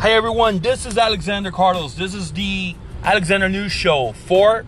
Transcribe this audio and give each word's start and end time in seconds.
Hi 0.00 0.12
everyone, 0.12 0.60
this 0.60 0.86
is 0.86 0.96
Alexander 0.96 1.50
Carlos. 1.50 1.92
This 1.92 2.14
is 2.14 2.32
the 2.32 2.74
Alexander 3.04 3.50
News 3.50 3.70
Show 3.70 4.12
for 4.12 4.64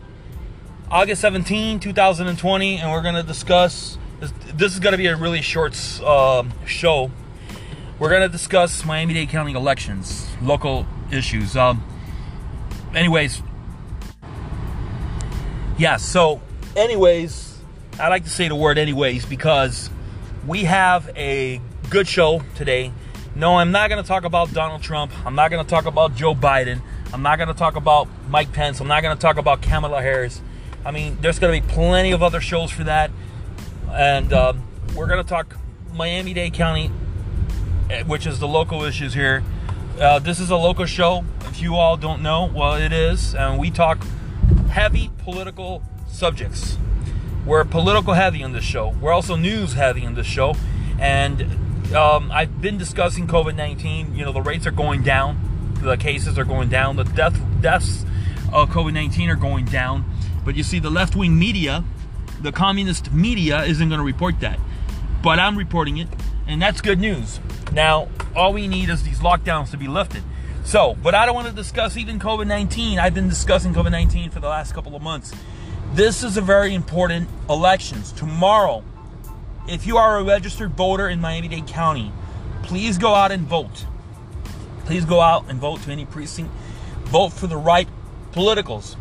August 0.91 1.23
17, 1.23 1.81
2020, 1.81 2.77
and 2.77 2.93
we're 2.93 3.01
going 3.01 3.15
to 3.15 3.23
discuss. 3.23 3.97
This, 4.21 4.31
this 4.53 4.75
is 4.75 4.79
going 4.79 4.93
to 4.93 4.99
be 4.99 5.07
a 5.07 5.17
really 5.17 5.41
short 5.41 5.75
uh, 6.05 6.45
show. 6.67 7.11
We're 7.99 8.11
going 8.11 8.21
to 8.21 8.29
discuss 8.29 8.85
Miami 8.85 9.15
Dade 9.15 9.31
County 9.31 9.55
elections, 9.55 10.29
local 10.43 10.87
issues. 11.11 11.57
Um, 11.57 11.83
anyways, 12.95 13.43
yeah, 15.79 15.97
so, 15.97 16.43
anyways, 16.77 17.59
I 17.99 18.09
like 18.09 18.25
to 18.25 18.31
say 18.31 18.49
the 18.49 18.55
word 18.55 18.77
anyways 18.77 19.25
because 19.25 19.89
we 20.47 20.65
have 20.65 21.11
a 21.17 21.59
good 21.89 22.07
show 22.07 22.43
today 22.55 22.93
no, 23.35 23.57
I'm 23.57 23.73
not 23.73 23.89
going 23.89 24.03
to 24.03 24.07
talk 24.07 24.25
about 24.25 24.53
Donald 24.53 24.83
Trump. 24.83 25.13
I'm 25.25 25.35
not 25.35 25.51
going 25.51 25.65
to 25.65 25.69
talk 25.69 25.87
about 25.87 26.15
Joe 26.15 26.35
Biden. 26.35 26.81
I'm 27.13 27.23
not 27.23 27.37
going 27.37 27.49
to 27.49 27.55
talk 27.55 27.77
about 27.77 28.09
Mike 28.29 28.53
Pence. 28.53 28.81
I'm 28.81 28.89
not 28.89 29.03
going 29.03 29.17
to 29.17 29.21
talk 29.21 29.39
about 29.39 29.63
Kamala 29.63 30.03
Harris. 30.03 30.43
I 30.85 30.91
mean, 30.91 31.17
there's 31.21 31.39
going 31.39 31.61
to 31.61 31.67
be 31.67 31.73
plenty 31.73 32.13
of 32.13 32.23
other 32.23 32.41
shows 32.41 32.71
for 32.71 32.85
that. 32.85 33.11
And 33.91 34.33
um, 34.33 34.63
we're 34.95 35.07
going 35.07 35.23
to 35.23 35.29
talk 35.29 35.57
Miami 35.95 36.35
Dade 36.35 36.53
County, 36.53 36.91
eh, 37.91 38.03
which 38.05 38.27
is 38.27 38.39
the 38.39 38.49
local 38.49 38.83
issues 38.83 39.15
here. 39.15 39.43
Uh, 39.99 40.19
this 40.19 40.41
is 40.41 40.51
a 40.51 40.57
local 40.57 40.87
show. 40.87 41.25
If 41.51 41.61
you 41.61 41.77
all 41.77 41.97
don't 41.97 42.23
know, 42.23 42.51
well, 42.53 42.75
it 42.75 42.93
is. 42.93 43.35
And 43.35 43.59
we 43.59 43.71
talk 43.71 44.05
heavy 44.71 45.11
political 45.19 45.83
subjects. 46.09 46.77
We're 47.47 47.65
political 47.65 48.15
heavy 48.15 48.43
in 48.43 48.53
this 48.53 48.65
show. 48.65 48.95
We're 49.01 49.13
also 49.13 49.37
news 49.37 49.75
heavy 49.75 50.05
in 50.05 50.15
this 50.15 50.27
show. 50.27 50.55
And 50.99 51.72
um, 51.95 52.31
I've 52.33 52.61
been 52.61 52.79
discussing 52.79 53.27
COVID 53.27 53.55
19. 53.55 54.15
You 54.15 54.25
know, 54.25 54.33
the 54.33 54.43
rates 54.43 54.67
are 54.67 54.73
going 54.73 55.03
down, 55.03 55.75
the 55.83 55.97
cases 55.97 56.39
are 56.39 56.45
going 56.45 56.69
down, 56.69 56.97
the 56.97 57.05
death 57.05 57.39
deaths 57.61 58.05
of 58.53 58.71
COVID 58.71 58.93
19 58.93 59.31
are 59.31 59.37
going 59.37 59.65
down. 59.67 60.05
But 60.45 60.57
you 60.57 60.63
see, 60.63 60.79
the 60.79 60.91
left 60.91 61.15
wing 61.15 61.39
media, 61.39 61.85
the 62.41 62.53
communist 62.53 63.13
media, 63.13 63.63
isn't 63.65 63.89
going 63.89 63.99
to 63.99 64.05
report 64.05 64.41
that. 64.41 64.59
But 65.23 65.39
I'm 65.39 65.57
reporting 65.57 65.99
it, 65.99 66.09
and 66.47 66.61
that's 66.61 66.81
good 66.81 66.99
news. 66.99 67.41
Now, 67.73 68.09
all 68.35 68.53
we 68.53 68.67
need 68.67 68.89
is 68.89 69.03
these 69.03 69.21
lockdowns 69.21 69.71
to 69.71 69.77
be 69.77 69.87
lifted. 69.87 70.23
So, 70.65 70.97
but 71.03 71.15
I 71.15 71.27
don't 71.27 71.35
want 71.35 71.49
to 71.49 71.55
discuss 71.55 71.97
even 71.97 72.19
COVID 72.19 72.47
19. 72.47 72.99
I've 72.99 73.15
been 73.15 73.29
discussing 73.29 73.75
COVID 73.75 73.91
19 73.91 74.31
for 74.31 74.41
the 74.41 74.49
last 74.49 74.73
couple 74.73 74.97
of 74.97 75.03
months. 75.03 75.33
This 75.95 76.23
is 76.23 76.37
a 76.37 76.41
very 76.41 76.75
important 76.75 77.29
elections. 77.51 78.13
Tomorrow, 78.13 78.83
if 79.69 79.87
you 79.87 79.97
are 79.97 80.19
a 80.19 80.25
registered 80.25 80.73
voter 80.73 81.09
in 81.09 81.21
Miami 81.21 81.49
Dade 81.49 81.67
County, 81.67 82.13
please 82.63 82.99
go 82.99 83.15
out 83.15 83.31
and 83.31 83.47
vote. 83.47 83.87
Please 84.85 85.05
go 85.05 85.21
out 85.21 85.49
and 85.49 85.61
vote 85.61 85.83
to 85.83 85.91
any 85.91 86.05
precinct. 86.05 86.51
Vote 87.05 87.31
for 87.31 87.47
the 87.47 87.57
right 87.57 87.89
politicals. 88.33 88.97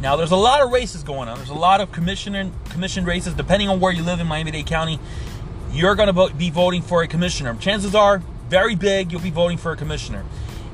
Now, 0.00 0.16
there's 0.16 0.30
a 0.30 0.36
lot 0.36 0.62
of 0.62 0.72
races 0.72 1.02
going 1.02 1.28
on. 1.28 1.36
There's 1.36 1.50
a 1.50 1.54
lot 1.54 1.80
of 1.80 1.92
commissioner 1.92 2.50
commission 2.70 3.04
races. 3.04 3.34
Depending 3.34 3.68
on 3.68 3.80
where 3.80 3.92
you 3.92 4.02
live 4.02 4.18
in 4.20 4.26
Miami 4.26 4.50
Dade 4.50 4.66
County, 4.66 4.98
you're 5.72 5.94
going 5.94 6.12
to 6.12 6.34
be 6.34 6.50
voting 6.50 6.80
for 6.80 7.02
a 7.02 7.08
commissioner. 7.08 7.54
Chances 7.56 7.94
are, 7.94 8.22
very 8.48 8.74
big, 8.74 9.12
you'll 9.12 9.20
be 9.20 9.30
voting 9.30 9.58
for 9.58 9.72
a 9.72 9.76
commissioner, 9.76 10.24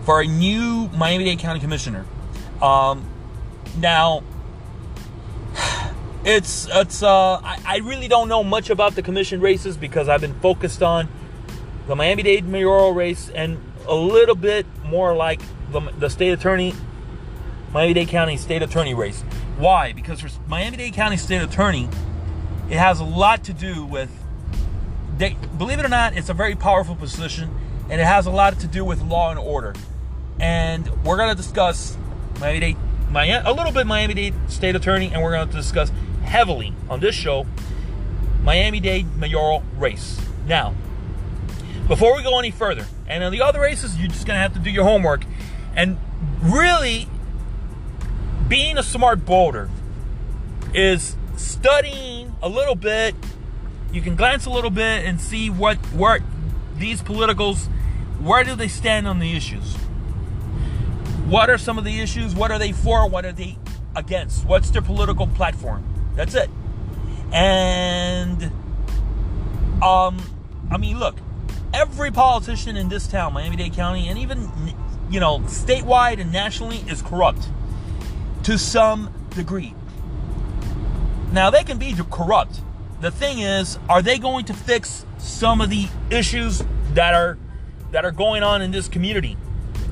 for 0.05 0.21
a 0.21 0.27
new 0.27 0.89
Miami 0.97 1.25
Dade 1.25 1.41
County 1.41 1.59
commissioner. 1.59 2.07
Um, 2.63 3.05
now, 3.79 4.23
it's 6.27 6.67
it's 6.73 7.05
uh 7.05 7.37
I, 7.37 7.63
I 7.65 7.77
really 7.79 8.09
don't 8.09 8.29
know 8.29 8.43
much 8.43 8.69
about 8.69 8.97
the 8.97 9.03
commission 9.03 9.41
races 9.41 9.77
because 9.77 10.09
I've 10.09 10.21
been 10.21 10.39
focused 10.41 10.83
on 10.83 11.09
the 11.87 11.95
Miami 11.95 12.25
Dade 12.25 12.45
mayoral 12.45 12.93
race 12.93 13.31
and 13.31 13.63
a 13.87 13.95
little 13.95 14.35
bit 14.35 14.67
more 14.85 15.15
like 15.15 15.41
the, 15.71 15.81
the 15.99 16.11
state 16.11 16.33
attorney 16.33 16.75
Miami 17.73 17.95
Dade 17.95 18.09
County 18.09 18.37
state 18.37 18.63
attorney 18.63 18.93
race. 18.93 19.23
Why? 19.57 19.93
Because 19.93 20.21
for 20.21 20.29
Miami 20.49 20.77
Dade 20.77 20.95
County 20.95 21.17
state 21.17 21.43
attorney, 21.43 21.89
it 22.69 22.77
has 22.77 22.99
a 22.99 23.05
lot 23.05 23.45
to 23.45 23.53
do 23.53 23.85
with 23.85 24.11
they, 25.19 25.35
believe 25.57 25.79
it 25.79 25.85
or 25.85 25.89
not, 25.89 26.17
it's 26.17 26.29
a 26.29 26.35
very 26.35 26.57
powerful 26.57 26.97
position 26.97 27.57
and 27.89 28.01
it 28.01 28.05
has 28.05 28.27
a 28.27 28.31
lot 28.31 28.59
to 28.61 28.67
do 28.67 28.85
with 28.85 29.01
law 29.01 29.31
and 29.31 29.39
order. 29.39 29.75
And 30.41 30.89
we're 31.05 31.17
going 31.17 31.31
to 31.31 31.37
discuss 31.37 31.97
Miami 32.41 32.61
Dade 32.61 32.77
Miami, 33.11 33.49
a 33.49 33.53
little 33.53 33.73
bit 33.73 33.87
Miami 33.87 34.15
Dade 34.15 34.35
state 34.49 34.75
attorney 34.75 35.13
and 35.13 35.23
we're 35.23 35.33
going 35.33 35.49
to 35.49 35.55
discuss 35.55 35.93
heavily 36.27 36.75
on 36.91 37.01
this 37.01 37.15
show 37.15 37.47
Miami 38.43 38.81
Dade 38.81 39.17
mayoral 39.17 39.63
race. 39.77 40.21
Now, 40.47 40.75
before 41.89 42.17
we 42.17 42.23
go 42.23 42.39
any 42.39 42.51
further, 42.51 42.87
and 43.09 43.25
on 43.25 43.33
the 43.33 43.43
other 43.43 43.61
races, 43.61 43.97
you're 43.97 44.09
just 44.09 44.27
going 44.27 44.37
to 44.37 44.41
have 44.41 44.53
to 44.55 44.59
do 44.59 44.71
your 44.71 44.85
homework. 44.85 45.25
And 45.75 45.99
really, 46.43 47.09
being 48.49 48.79
a 48.79 48.83
smart 48.83 49.21
voter 49.21 49.69
is 50.75 51.17
studying 51.37 52.35
a 52.43 52.49
little 52.49 52.75
bit. 52.75 53.15
You 53.93 54.01
can 54.01 54.17
glance 54.17 54.47
a 54.47 54.51
little 54.51 54.71
bit 54.71 55.05
and 55.05 55.21
see 55.21 55.51
what 55.51 55.77
where 55.93 56.21
these 56.77 57.03
politicals, 57.03 57.67
where 58.21 58.45
do 58.45 58.55
they 58.55 58.69
stand 58.69 59.09
on 59.09 59.19
the 59.19 59.37
issues? 59.37 59.75
What 61.27 61.51
are 61.51 61.59
some 61.59 61.79
of 61.79 61.85
the 61.85 62.01
issues? 62.01 62.35
What 62.35 62.51
are 62.51 62.59
they 62.59 62.73
for? 62.73 63.09
What 63.09 63.25
are 63.25 63.33
they 63.33 63.59
against? 63.97 64.45
What's 64.45 64.71
their 64.71 64.83
political 64.83 65.27
platform? 65.27 65.96
That's 66.17 66.35
it. 66.35 66.51
And 67.33 68.43
um, 69.83 70.19
I 70.71 70.79
mean, 70.79 70.99
look, 70.99 71.17
every 71.73 72.11
politician 72.11 72.77
in 72.77 72.89
this 72.89 73.07
town, 73.07 73.35
Miami-Dade 73.35 73.75
County, 73.75 74.09
and 74.09 74.19
even 74.19 74.51
you 75.11 75.21
know, 75.21 75.39
statewide 75.41 76.21
and 76.21 76.33
nationally, 76.33 76.79
is 76.89 77.03
corrupt 77.03 77.49
to 78.43 78.59
some 78.59 79.13
degree. 79.31 79.75
Now 81.33 81.51
they 81.51 81.65
can 81.65 81.79
be 81.79 81.95
corrupt. 82.11 82.61
The 83.01 83.11
thing 83.11 83.41
is, 83.41 83.79
are 83.89 84.03
they 84.03 84.19
going 84.19 84.47
to 84.47 84.55
fix 84.55 85.05
some 85.19 85.61
of 85.61 85.71
the 85.71 85.89
issues 86.11 86.65
that 86.95 87.15
are 87.15 87.39
that 87.93 88.05
are 88.05 88.11
going 88.11 88.43
on 88.43 88.63
in 88.63 88.71
this 88.71 88.89
community, 88.89 89.37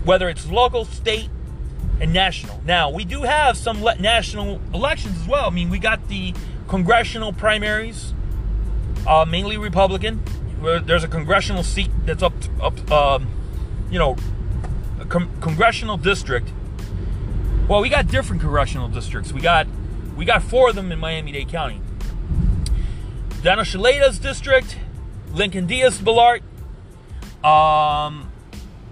whether 0.04 0.28
it's 0.28 0.46
local, 0.46 0.84
state, 0.84 1.28
and 2.04 2.12
national. 2.12 2.60
Now, 2.66 2.90
we 2.90 3.06
do 3.06 3.22
have 3.22 3.56
some 3.56 3.82
le- 3.82 3.96
national 3.96 4.60
elections 4.74 5.18
as 5.22 5.26
well. 5.26 5.46
I 5.46 5.50
mean, 5.50 5.70
we 5.70 5.78
got 5.78 6.06
the 6.08 6.34
congressional 6.68 7.32
primaries, 7.32 8.12
uh, 9.06 9.24
mainly 9.24 9.56
Republican. 9.56 10.22
There's 10.60 11.02
a 11.02 11.08
congressional 11.08 11.62
seat 11.62 11.90
that's 12.04 12.22
up, 12.22 12.38
to, 12.42 12.62
up, 12.62 12.90
um, 12.92 13.26
you 13.90 13.98
know, 13.98 14.16
a 15.00 15.06
com- 15.06 15.30
congressional 15.40 15.96
district. 15.96 16.52
Well, 17.68 17.80
we 17.80 17.88
got 17.88 18.06
different 18.06 18.42
congressional 18.42 18.88
districts. 18.88 19.32
We 19.32 19.40
got, 19.40 19.66
we 20.14 20.26
got 20.26 20.42
four 20.42 20.68
of 20.68 20.74
them 20.74 20.92
in 20.92 20.98
Miami-Dade 20.98 21.48
County. 21.48 21.80
Donna 23.42 23.62
Shalala's 23.62 24.18
district, 24.18 24.76
Lincoln 25.32 25.66
Diaz 25.66 25.98
Balart, 26.00 26.42
um, 27.42 28.23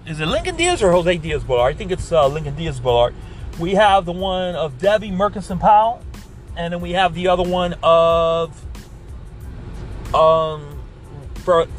is 0.05 0.19
it 0.19 0.25
Lincoln 0.25 0.55
Diaz 0.55 0.83
or 0.83 0.91
Jose 0.91 1.17
Diaz 1.17 1.43
Balart? 1.43 1.71
I 1.71 1.73
think 1.73 1.91
it's 1.91 2.11
uh, 2.11 2.27
Lincoln 2.27 2.55
Diaz 2.55 2.79
Balart. 2.79 3.13
We 3.59 3.75
have 3.75 4.05
the 4.05 4.11
one 4.11 4.55
of 4.55 4.77
Debbie 4.77 5.11
Mucarsel-Powell, 5.11 6.01
and 6.57 6.73
then 6.73 6.81
we 6.81 6.91
have 6.91 7.13
the 7.13 7.27
other 7.29 7.43
one 7.43 7.75
of 7.81 8.65
um, 10.13 10.81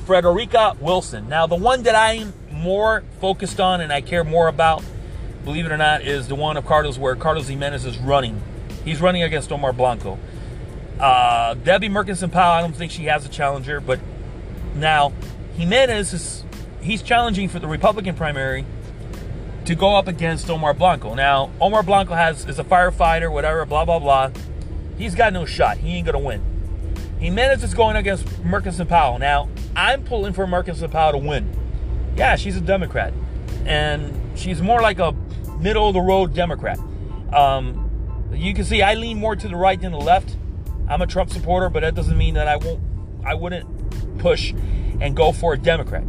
Frederica 0.07 0.77
Wilson. 0.81 1.29
Now, 1.29 1.47
the 1.47 1.57
one 1.57 1.83
that 1.83 1.95
I'm 1.95 2.33
more 2.51 3.03
focused 3.21 3.61
on 3.61 3.81
and 3.81 3.93
I 3.93 4.01
care 4.01 4.25
more 4.25 4.49
about, 4.49 4.83
believe 5.45 5.67
it 5.67 5.73
or 5.73 5.77
not, 5.77 6.03
is 6.03 6.29
the 6.29 6.35
one 6.35 6.57
of 6.57 6.65
Carlos 6.65 6.97
where 6.97 7.17
Carlos 7.17 7.49
Gimenez 7.49 7.85
is 7.85 7.99
running. 7.99 8.41
He's 8.85 9.01
running 9.01 9.23
against 9.23 9.53
Omar 9.53 9.73
Blanco. 9.73 10.19
Uh, 10.99 11.55
Debbie 11.55 11.89
Mucarsel-Powell, 11.89 12.53
I 12.53 12.61
don't 12.63 12.75
think 12.75 12.93
she 12.93 13.05
has 13.07 13.27
a 13.27 13.29
challenger, 13.29 13.81
but 13.81 14.01
now 14.77 15.13
Gimenez 15.57 16.13
is 16.13 16.45
he's 16.85 17.03
challenging 17.03 17.49
for 17.49 17.59
the 17.59 17.67
Republican 17.67 18.15
primary 18.15 18.65
to 19.65 19.75
go 19.75 19.97
up 19.97 20.07
against 20.07 20.49
Omar 20.51 20.75
Blanco. 20.75 21.15
Now, 21.15 21.51
Omar 21.61 21.83
Blanco 21.83 22.15
has 22.15 22.47
is 22.47 22.59
a 22.59 22.65
firefighter, 22.65 23.33
whatever, 23.33 23.65
blah 23.65 23.85
blah 23.85 23.99
blah. 23.99 24.31
He's 24.99 25.15
got 25.15 25.33
no 25.33 25.45
shot. 25.45 25.79
He 25.79 25.97
ain't 25.97 26.07
gonna 26.07 26.19
win. 26.19 26.43
Gimenez 27.19 27.65
is 27.65 27.73
going 27.73 27.97
against 27.97 28.27
Mucarsel-Powell. 28.43 29.19
Now, 29.19 29.49
I'm 29.75 30.05
pulling 30.05 30.35
for 30.35 30.47
Mucarsel-Powell 30.47 31.13
to 31.13 31.19
win. 31.19 31.51
Yeah, 32.17 32.37
she's 32.37 32.57
a 32.57 32.61
Democrat, 32.61 33.15
and 33.65 34.39
she's 34.39 34.61
more 34.61 34.83
like 34.83 34.99
a 34.99 35.13
middle 35.59 35.89
of 35.89 35.95
the 35.95 36.01
road 36.01 36.35
Democrat. 36.35 36.79
Um, 37.33 37.81
you 38.33 38.53
can 38.53 38.65
see 38.65 38.83
I 38.83 38.95
lean 38.95 39.19
more 39.19 39.35
to 39.37 39.49
the 39.49 39.57
right 39.57 39.81
than 39.81 39.93
the 39.93 39.99
left. 39.99 40.37
I'm 40.89 41.01
a 41.01 41.07
Trump 41.07 41.31
supporter, 41.31 41.71
but 41.71 41.81
that 41.81 41.95
doesn't 41.95 42.19
mean 42.19 42.35
that 42.35 42.47
I 42.47 42.57
won't. 42.57 42.81
I 43.25 43.35
wouldn't 43.35 44.19
push 44.19 44.53
and 45.01 45.17
go 45.17 45.33
for 45.33 45.55
a 45.55 45.59
Democrat. 45.59 46.05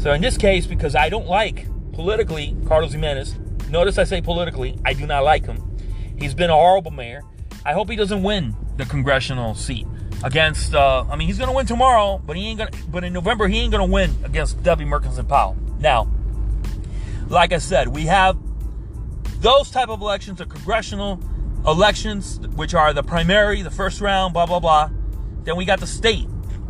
So 0.00 0.14
in 0.14 0.22
this 0.22 0.38
case, 0.38 0.66
because 0.66 0.94
I 0.94 1.10
don't 1.10 1.26
like 1.26 1.66
politically 1.92 2.56
Carlos 2.66 2.92
Gimenez, 2.92 3.38
notice 3.68 3.98
I 3.98 4.04
say 4.04 4.22
politically, 4.22 4.78
I 4.82 4.94
do 4.94 5.06
not 5.06 5.24
like 5.24 5.44
him. 5.44 5.78
He's 6.18 6.32
been 6.32 6.48
a 6.48 6.54
horrible 6.54 6.90
mayor. 6.90 7.20
I 7.66 7.74
hope 7.74 7.90
he 7.90 7.96
doesn't 7.96 8.22
win 8.22 8.56
the 8.78 8.86
congressional 8.86 9.54
seat 9.54 9.86
against. 10.24 10.74
Uh, 10.74 11.04
I 11.10 11.16
mean, 11.16 11.28
he's 11.28 11.36
going 11.36 11.50
to 11.50 11.54
win 11.54 11.66
tomorrow, 11.66 12.16
but 12.24 12.34
he 12.34 12.46
ain't 12.48 12.58
going. 12.60 12.70
But 12.88 13.04
in 13.04 13.12
November, 13.12 13.46
he 13.46 13.58
ain't 13.58 13.72
going 13.72 13.86
to 13.86 13.92
win 13.92 14.16
against 14.24 14.62
Debbie 14.62 14.86
Mucarsel-Powell. 14.86 15.58
Now, 15.80 16.10
like 17.28 17.52
I 17.52 17.58
said, 17.58 17.88
we 17.88 18.06
have 18.06 18.38
those 19.42 19.70
type 19.70 19.90
of 19.90 20.00
elections, 20.00 20.38
the 20.38 20.46
congressional 20.46 21.20
elections, 21.66 22.40
which 22.54 22.72
are 22.72 22.94
the 22.94 23.02
primary, 23.02 23.60
the 23.60 23.70
first 23.70 24.00
round, 24.00 24.32
blah 24.32 24.46
blah 24.46 24.60
blah. 24.60 24.88
Then 25.44 25.56
we 25.56 25.66
got 25.66 25.78
the 25.78 25.86
state, 25.86 26.26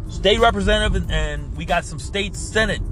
state 0.08 0.40
representative, 0.40 1.08
and 1.12 1.56
we 1.56 1.64
got 1.64 1.84
some 1.84 2.00
state 2.00 2.34
senate 2.34 2.82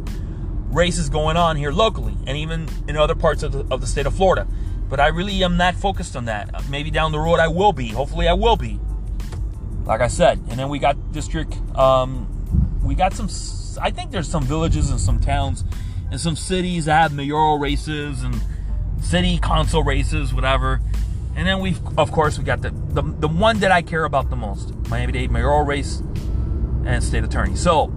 races 0.79 1.09
going 1.09 1.37
on 1.37 1.57
here 1.57 1.73
locally, 1.73 2.15
and 2.27 2.39
even 2.39 2.69
in 2.87 2.97
other 2.97 3.15
parts 3.15 3.43
of 3.43 3.53
the, 3.53 3.67
of 3.71 3.81
the 3.81 3.87
state 3.87 4.07
of 4.07 4.15
Florida. 4.15 4.47
But 4.89 5.01
I 5.01 5.09
really 5.09 5.45
am 5.45 5.57
not 5.59 5.75
focused 5.75 6.17
on 6.17 6.25
that. 6.27 6.71
Maybe 6.71 6.91
down 6.91 7.13
the 7.13 7.19
road 7.19 7.41
I 7.41 7.49
will 7.49 7.73
be. 7.73 7.89
Hopefully 7.89 8.27
I 8.29 8.33
will 8.33 8.57
be. 8.57 8.81
Like 9.85 10.01
I 10.01 10.09
said, 10.09 10.39
and 10.49 10.59
then 10.59 10.69
we 10.69 10.79
got 10.79 11.13
district. 11.13 11.57
Um, 11.77 12.27
we 12.83 12.95
got 12.95 13.13
some. 13.13 13.29
I 13.81 13.91
think 13.91 14.11
there's 14.11 14.29
some 14.29 14.45
villages 14.45 14.91
and 14.91 15.01
some 15.01 15.19
towns 15.19 15.65
and 16.11 16.21
some 16.21 16.37
cities 16.37 16.87
that 16.87 17.03
have 17.03 17.13
mayoral 17.13 17.59
races 17.59 18.23
and 18.23 18.41
city 19.01 19.39
council 19.39 19.83
races, 19.83 20.33
whatever. 20.33 20.81
And 21.37 21.47
then 21.47 21.61
we, 21.61 21.77
of 21.97 22.11
course, 22.13 22.39
we 22.39 22.45
got 22.45 22.63
the, 22.63 22.71
the 22.71 23.03
the 23.03 23.29
one 23.29 23.61
that 23.61 23.73
I 23.73 23.83
care 23.83 24.05
about 24.05 24.29
the 24.31 24.37
most: 24.37 24.75
Miami-Dade 24.89 25.31
mayoral 25.31 25.65
race 25.65 26.03
and 26.85 27.03
state 27.03 27.25
attorney. 27.25 27.57
So 27.57 27.93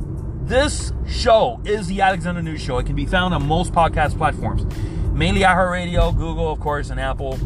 this 0.51 0.92
show 1.07 1.62
is 1.63 1.88
the 1.88 2.01
Alexander 2.01 2.42
News 2.42 2.62
Show. 2.62 2.77
It 2.77 2.86
can 2.86 2.94
be 2.94 3.06
found 3.06 3.33
on 3.33 3.48
most 3.48 3.71
podcast 3.71 4.18
platforms, 4.18 4.65
mainly 5.13 5.44
iHeartRadio, 5.44 6.13
Google, 6.13 6.51
of 6.51 6.59
course, 6.59 6.89
and 6.89 7.00
Apple, 7.00 7.38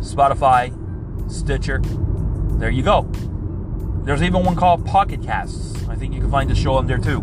Spotify, 0.00 0.72
Stitcher. 1.30 1.80
There 2.58 2.68
you 2.68 2.82
go. 2.82 3.02
There's 4.04 4.24
even 4.24 4.44
one 4.44 4.56
called 4.56 4.84
Pocket 4.84 5.22
Casts. 5.22 5.86
I 5.86 5.94
think 5.94 6.14
you 6.14 6.20
can 6.20 6.32
find 6.32 6.50
the 6.50 6.56
show 6.56 6.74
on 6.74 6.88
there 6.88 6.98
too. 6.98 7.20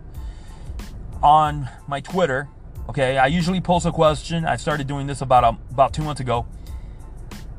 on 1.22 1.68
my 1.86 2.00
Twitter. 2.00 2.48
Okay, 2.88 3.16
I 3.16 3.26
usually 3.26 3.60
post 3.60 3.86
a 3.86 3.92
question. 3.92 4.44
I 4.44 4.56
started 4.56 4.88
doing 4.88 5.06
this 5.06 5.20
about 5.20 5.44
um, 5.44 5.60
about 5.70 5.94
two 5.94 6.02
months 6.02 6.20
ago 6.20 6.46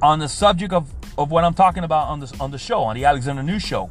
on 0.01 0.19
the 0.19 0.27
subject 0.27 0.73
of, 0.73 0.91
of 1.17 1.31
what 1.31 1.45
I'm 1.45 1.53
talking 1.53 1.85
about 1.85 2.09
on 2.09 2.19
this 2.19 2.37
on 2.41 2.51
the 2.51 2.57
show 2.57 2.81
on 2.81 2.95
the 2.95 3.05
Alexander 3.05 3.41
News 3.41 3.63
Show. 3.63 3.89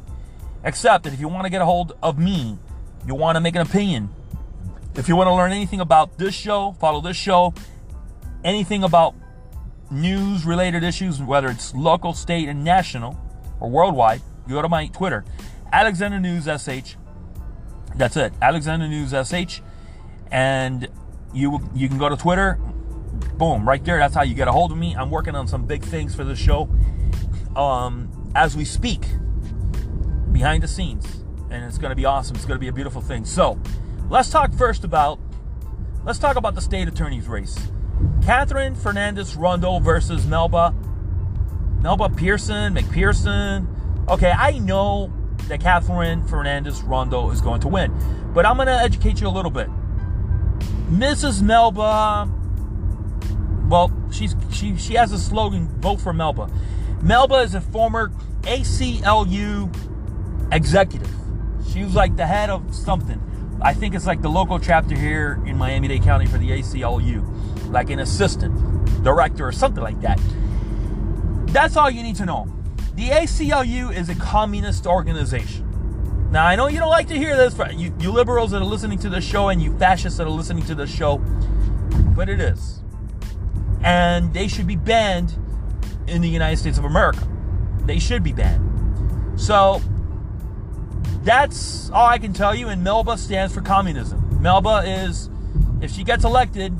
Except 0.63 1.05
that 1.05 1.13
if 1.13 1.19
you 1.19 1.27
want 1.27 1.45
to 1.45 1.49
get 1.49 1.61
a 1.61 1.65
hold 1.65 1.93
of 2.03 2.19
me, 2.19 2.59
you 3.07 3.15
want 3.15 3.35
to 3.35 3.39
make 3.39 3.55
an 3.55 3.61
opinion. 3.61 4.09
If 4.93 5.07
you 5.07 5.15
want 5.15 5.27
to 5.27 5.33
learn 5.33 5.51
anything 5.51 5.79
about 5.79 6.19
this 6.19 6.35
show, 6.35 6.73
follow 6.73 7.01
this 7.01 7.17
show. 7.17 7.55
Anything 8.43 8.83
about 8.83 9.15
news 9.89 10.45
related 10.45 10.83
issues, 10.83 11.19
whether 11.19 11.47
it's 11.47 11.73
local, 11.73 12.13
state, 12.13 12.47
and 12.47 12.63
national 12.63 13.17
or 13.59 13.71
worldwide, 13.71 14.21
you 14.47 14.53
go 14.53 14.61
to 14.61 14.69
my 14.69 14.85
Twitter 14.87 15.25
Alexander 15.71 16.19
News 16.19 16.45
SH. 16.45 16.95
That's 17.95 18.17
it, 18.17 18.33
Alexander 18.41 18.87
News 18.87 19.11
SH, 19.11 19.61
and 20.31 20.87
you 21.33 21.59
you 21.73 21.87
can 21.87 21.97
go 21.97 22.09
to 22.09 22.17
Twitter. 22.17 22.59
Boom, 23.37 23.67
right 23.67 23.83
there. 23.83 23.97
That's 23.97 24.15
how 24.15 24.23
you 24.23 24.33
get 24.33 24.47
a 24.47 24.51
hold 24.51 24.71
of 24.71 24.77
me. 24.77 24.95
I'm 24.95 25.09
working 25.09 25.35
on 25.35 25.47
some 25.47 25.65
big 25.65 25.83
things 25.83 26.15
for 26.15 26.23
the 26.23 26.35
show. 26.35 26.69
Um, 27.55 28.31
as 28.33 28.55
we 28.55 28.63
speak, 28.63 29.05
behind 30.31 30.63
the 30.63 30.67
scenes, 30.67 31.05
and 31.49 31.65
it's 31.65 31.77
going 31.77 31.89
to 31.89 31.95
be 31.95 32.05
awesome. 32.05 32.35
It's 32.35 32.45
going 32.45 32.57
to 32.57 32.61
be 32.61 32.69
a 32.69 32.73
beautiful 32.73 33.01
thing. 33.01 33.25
So, 33.25 33.59
let's 34.09 34.29
talk 34.29 34.53
first 34.53 34.83
about 34.83 35.19
let's 36.03 36.19
talk 36.19 36.35
about 36.35 36.55
the 36.55 36.61
state 36.61 36.87
attorney's 36.87 37.27
race. 37.27 37.57
Katherine 38.23 38.75
Fernandez 38.75 39.35
Rundle 39.35 39.79
versus 39.79 40.25
Melba 40.25 40.73
Melba 41.81 42.09
Pearson 42.09 42.73
McPherson. 42.73 43.67
Okay, 44.07 44.31
I 44.31 44.59
know 44.59 45.11
that 45.51 45.59
Katherine 45.59 46.23
Fernandez 46.23 46.81
Rundle 46.81 47.29
is 47.31 47.41
going 47.41 47.59
to 47.59 47.67
win. 47.67 47.93
But 48.33 48.45
I'm 48.45 48.55
going 48.55 48.67
to 48.67 48.73
educate 48.73 49.19
you 49.19 49.27
a 49.27 49.29
little 49.29 49.51
bit. 49.51 49.67
Mrs. 50.89 51.41
Melba, 51.41 52.31
well, 53.67 53.91
she's 54.11 54.33
she 54.49 54.77
she 54.77 54.93
has 54.93 55.11
a 55.11 55.19
slogan: 55.19 55.67
"Vote 55.81 55.99
for 55.99 56.13
Melba." 56.13 56.49
Melba 57.01 57.35
is 57.35 57.53
a 57.53 57.59
former 57.59 58.11
ACLU 58.43 59.69
executive. 60.53 61.11
She 61.69 61.83
was 61.83 61.95
like 61.95 62.15
the 62.15 62.27
head 62.27 62.49
of 62.49 62.73
something. 62.73 63.21
I 63.61 63.73
think 63.73 63.93
it's 63.93 64.07
like 64.07 64.21
the 64.21 64.29
local 64.29 64.57
chapter 64.57 64.95
here 64.95 65.41
in 65.45 65.57
Miami-Dade 65.57 66.01
County 66.01 66.27
for 66.27 66.37
the 66.37 66.49
ACLU, 66.49 67.69
like 67.71 67.89
an 67.89 67.99
assistant 67.99 69.03
director 69.03 69.45
or 69.45 69.51
something 69.51 69.83
like 69.83 69.99
that. 70.01 70.19
That's 71.47 71.75
all 71.75 71.89
you 71.89 72.03
need 72.03 72.15
to 72.17 72.25
know. 72.25 72.47
The 72.95 73.09
ACLU 73.09 73.95
is 73.95 74.09
a 74.09 74.15
communist 74.15 74.85
organization. 74.85 75.67
Now, 76.31 76.45
I 76.45 76.55
know 76.55 76.67
you 76.67 76.79
don't 76.79 76.89
like 76.89 77.07
to 77.07 77.17
hear 77.17 77.35
this, 77.35 77.57
you, 77.75 77.93
you 77.99 78.11
liberals 78.11 78.51
that 78.51 78.61
are 78.61 78.65
listening 78.65 78.99
to 78.99 79.09
this 79.09 79.23
show 79.23 79.49
and 79.49 79.61
you 79.61 79.77
fascists 79.77 80.17
that 80.17 80.27
are 80.27 80.31
listening 80.31 80.65
to 80.65 80.75
this 80.75 80.93
show, 80.93 81.17
but 82.15 82.29
it 82.29 82.39
is. 82.39 82.81
And 83.81 84.33
they 84.33 84.47
should 84.47 84.67
be 84.67 84.75
banned 84.75 85.35
in 86.07 86.21
the 86.21 86.29
United 86.29 86.57
States 86.57 86.77
of 86.77 86.85
America. 86.85 87.27
They 87.85 87.99
should 87.99 88.23
be 88.23 88.33
banned. 88.33 89.39
So, 89.39 89.81
that's 91.23 91.89
all 91.91 92.07
I 92.07 92.17
can 92.17 92.33
tell 92.33 92.55
you. 92.55 92.67
And 92.67 92.83
Melba 92.83 93.17
stands 93.17 93.53
for 93.53 93.61
communism. 93.61 94.41
Melba 94.41 94.83
is, 94.85 95.29
if 95.81 95.91
she 95.91 96.03
gets 96.03 96.23
elected, 96.23 96.73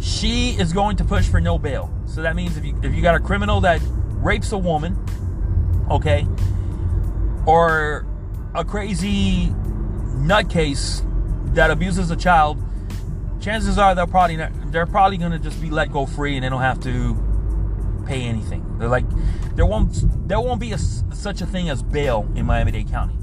she 0.00 0.50
is 0.58 0.72
going 0.72 0.96
to 0.96 1.04
push 1.04 1.28
for 1.28 1.40
no 1.40 1.58
bail. 1.58 1.92
So 2.06 2.22
that 2.22 2.36
means 2.36 2.56
if 2.56 2.64
you 2.64 2.78
if 2.82 2.94
you 2.94 3.02
got 3.02 3.14
a 3.14 3.20
criminal 3.20 3.60
that 3.62 3.80
rapes 4.22 4.52
a 4.52 4.58
woman, 4.58 4.96
okay, 5.90 6.26
or 7.46 8.06
a 8.54 8.64
crazy 8.64 9.48
nutcase 10.16 11.04
that 11.54 11.70
abuses 11.70 12.10
a 12.10 12.16
child, 12.16 12.62
chances 13.40 13.78
are 13.78 13.94
they're 13.94 14.06
probably 14.06 14.36
not, 14.36 14.52
they're 14.72 14.86
probably 14.86 15.18
to 15.18 15.38
just 15.38 15.60
be 15.60 15.70
let 15.70 15.90
go 15.90 16.06
free 16.06 16.36
and 16.36 16.44
they 16.44 16.48
don't 16.48 16.60
have 16.60 16.80
to 16.80 17.16
pay 18.06 18.22
anything. 18.22 18.78
They're 18.78 18.88
like 18.88 19.06
there 19.54 19.66
won't 19.66 20.28
there 20.28 20.40
won't 20.40 20.60
be 20.60 20.72
a, 20.72 20.78
such 20.78 21.40
a 21.40 21.46
thing 21.46 21.70
as 21.70 21.82
bail 21.82 22.30
in 22.34 22.46
Miami-Dade 22.46 22.88
County. 22.90 23.16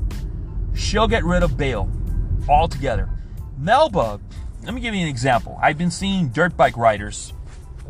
She'll 0.74 1.08
get 1.08 1.24
rid 1.24 1.44
of 1.44 1.58
bail 1.58 1.90
altogether. 2.48 3.10
Melba, 3.58 4.20
let 4.64 4.74
me 4.74 4.82
give 4.82 4.94
you 4.94 5.02
an 5.02 5.08
example. 5.08 5.58
I've 5.62 5.78
been 5.78 5.92
seeing 5.92 6.30
dirt 6.30 6.56
bike 6.56 6.78
riders 6.78 7.34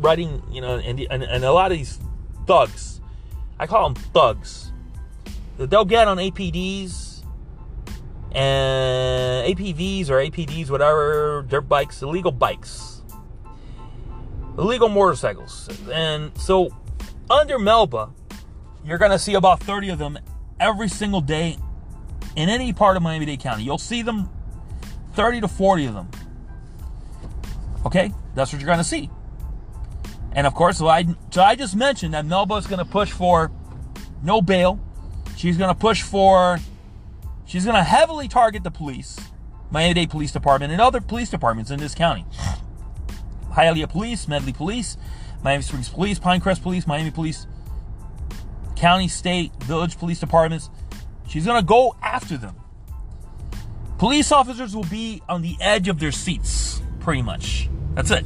riding, 0.00 0.42
you 0.50 0.60
know, 0.60 0.78
and, 0.78 1.00
and, 1.10 1.22
and 1.22 1.44
a 1.44 1.52
lot 1.52 1.72
of 1.72 1.78
these 1.78 1.98
thugs 2.48 2.98
I 3.58 3.66
call 3.66 3.90
them 3.90 4.02
thugs. 4.12 4.72
They'll 5.58 5.84
get 5.84 6.06
on 6.06 6.18
APDs 6.18 7.24
and 8.32 9.56
APVs 9.56 10.10
or 10.10 10.18
APDs, 10.18 10.70
whatever, 10.70 11.44
dirt 11.48 11.68
bikes, 11.68 12.02
illegal 12.02 12.30
bikes, 12.30 13.02
illegal 14.56 14.88
motorcycles. 14.88 15.68
And 15.92 16.36
so 16.38 16.70
under 17.28 17.58
Melba, 17.58 18.10
you're 18.84 18.98
going 18.98 19.10
to 19.10 19.18
see 19.18 19.34
about 19.34 19.60
30 19.60 19.90
of 19.90 19.98
them 19.98 20.18
every 20.60 20.88
single 20.88 21.20
day 21.20 21.56
in 22.36 22.48
any 22.48 22.72
part 22.72 22.96
of 22.96 23.02
Miami 23.02 23.26
Dade 23.26 23.40
County. 23.40 23.64
You'll 23.64 23.78
see 23.78 24.02
them 24.02 24.30
30 25.14 25.40
to 25.40 25.48
40 25.48 25.86
of 25.86 25.94
them. 25.94 26.10
Okay? 27.84 28.12
That's 28.36 28.52
what 28.52 28.62
you're 28.62 28.66
going 28.66 28.78
to 28.78 28.84
see. 28.84 29.10
And 30.38 30.46
of 30.46 30.54
course, 30.54 30.78
so 30.78 30.86
I, 30.86 31.04
so 31.32 31.42
I 31.42 31.56
just 31.56 31.74
mentioned 31.74 32.14
that 32.14 32.24
Melba's 32.24 32.68
going 32.68 32.78
to 32.78 32.84
push 32.84 33.10
for 33.10 33.50
no 34.22 34.40
bail. 34.40 34.78
She's 35.36 35.56
going 35.56 35.74
to 35.74 35.74
push 35.74 36.02
for, 36.02 36.60
she's 37.44 37.64
going 37.64 37.74
to 37.74 37.82
heavily 37.82 38.28
target 38.28 38.62
the 38.62 38.70
police, 38.70 39.18
Miami-Dade 39.72 40.10
Police 40.10 40.30
Department, 40.30 40.70
and 40.70 40.80
other 40.80 41.00
police 41.00 41.28
departments 41.28 41.72
in 41.72 41.80
this 41.80 41.92
county. 41.92 42.24
Hialeah 43.50 43.88
Police, 43.88 44.28
Medley 44.28 44.52
Police, 44.52 44.96
Miami 45.42 45.64
Springs 45.64 45.88
Police, 45.88 46.20
Pinecrest 46.20 46.62
Police, 46.62 46.86
Miami 46.86 47.10
Police, 47.10 47.48
county, 48.76 49.08
state, 49.08 49.52
village 49.64 49.98
police 49.98 50.20
departments. 50.20 50.70
She's 51.26 51.46
going 51.46 51.60
to 51.60 51.66
go 51.66 51.96
after 52.00 52.36
them. 52.36 52.54
Police 53.98 54.30
officers 54.30 54.76
will 54.76 54.84
be 54.84 55.20
on 55.28 55.42
the 55.42 55.56
edge 55.60 55.88
of 55.88 55.98
their 55.98 56.12
seats, 56.12 56.80
pretty 57.00 57.22
much. 57.22 57.68
That's 57.96 58.12
it. 58.12 58.24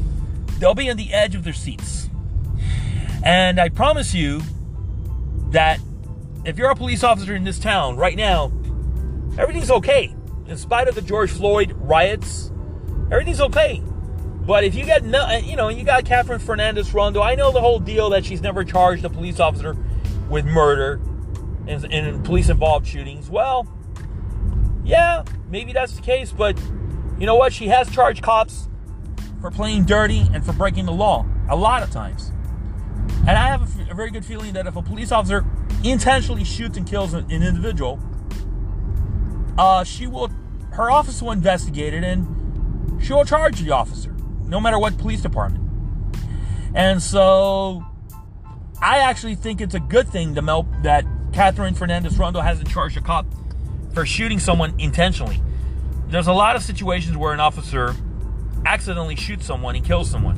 They'll 0.63 0.77
be 0.77 0.89
on 0.89 0.97
the 0.97 1.13
edge 1.13 1.35
of 1.35 1.43
their 1.43 1.53
seats. 1.53 2.09
And 3.25 3.59
I 3.59 3.69
promise 3.69 4.15
you 4.15 4.43
that 5.51 5.81
if 6.45 6.57
you're 6.57 6.71
a 6.71 6.77
police 6.77 7.03
officer 7.03 7.35
in 7.35 7.43
this 7.43 7.59
town 7.59 7.97
right 7.97 8.17
now, 8.17 8.53
everything's 9.37 9.73
okay. 9.73 10.15
In 10.47 10.57
spite 10.57 10.87
of 10.87 10.95
the 10.95 11.03
George 11.03 11.33
Floyd 11.33 11.75
riots, 11.79 12.53
everything's 13.11 13.41
okay. 13.41 13.83
But 14.47 14.63
if 14.63 14.77
you 14.77 14.87
got, 14.87 15.03
uh, 15.03 15.41
you 15.43 15.57
know, 15.57 15.69
you 15.69 15.83
got 15.83 16.05
Katherine 16.05 16.39
Fernandez 16.39 16.95
Rundle, 16.95 17.25
I 17.25 17.35
know 17.35 17.51
the 17.51 17.61
whole 17.61 17.81
deal 17.81 18.11
that 18.11 18.25
she's 18.25 18.41
never 18.41 18.63
charged 18.63 19.05
a 19.05 19.11
police 19.11 19.41
officer 19.41 19.77
with 20.31 20.47
murder 20.47 21.01
and, 21.67 21.85
and 21.87 22.25
police 22.25 22.49
involved 22.51 22.87
shootings. 22.87 23.29
Well, 23.29 23.67
yeah, 24.85 25.25
maybe 25.51 25.73
that's 25.73 25.95
the 25.95 26.03
case, 26.03 26.31
but 26.31 26.57
you 27.19 27.27
know 27.27 27.35
what? 27.35 27.53
She 27.53 27.67
has 27.67 27.91
charged 27.91 28.23
cops 28.23 28.69
for 29.43 29.51
playing 29.51 29.85
dirty 29.85 30.27
and 30.33 30.47
for 30.47 30.53
breaking 30.53 30.87
the 30.87 30.93
law 30.93 31.27
a 31.51 31.57
lot 31.57 31.83
of 31.83 31.91
times. 31.91 32.33
And 33.27 33.31
I 33.31 33.49
have 33.49 33.89
a, 33.89 33.91
a 33.91 33.95
very 33.95 34.11
good 34.11 34.25
feeling 34.25 34.55
that 34.55 34.67
if 34.67 34.77
a 34.77 34.83
police 34.83 35.13
officer 35.13 35.45
intentionally 35.85 36.45
shoots 36.45 36.79
and 36.79 36.87
kills 36.87 37.13
an, 37.13 37.31
an 37.31 37.43
individual, 37.43 38.01
uh, 39.59 39.85
she 39.85 40.07
will, 40.07 40.31
her 40.73 40.91
office 40.91 41.21
will 41.21 41.33
investigate 41.33 41.93
it 41.93 42.05
and 42.05 43.03
she 43.03 43.13
will 43.13 43.25
charge 43.25 43.61
the 43.61 43.73
officer, 43.73 44.15
no 44.47 44.61
matter 44.61 44.79
what 44.79 44.97
police 44.97 45.21
department. 45.21 45.69
And 46.75 47.03
so, 47.03 47.85
I 48.81 48.99
actually 48.99 49.35
think 49.35 49.61
it's 49.61 49.75
a 49.75 49.81
good 49.81 50.09
thing 50.09 50.35
to 50.37 50.67
that 50.83 51.05
Katherine 51.33 51.75
Fernandez 51.75 52.19
Rundle 52.19 52.43
hasn't 52.43 52.71
charged 52.71 52.97
a 52.97 53.01
cop 53.01 53.27
for 53.93 54.07
shooting 54.07 54.39
someone 54.39 54.75
intentionally. 54.79 55.43
There's 56.09 56.29
a 56.29 56.33
lot 56.33 56.57
of 56.57 56.63
situations 56.63 57.17
where 57.17 57.33
an 57.33 57.41
officer 57.41 57.95
accidentally 58.65 59.17
shoots 59.17 59.47
someone 59.47 59.77
and 59.77 59.85
kills 59.85 60.11
someone. 60.11 60.37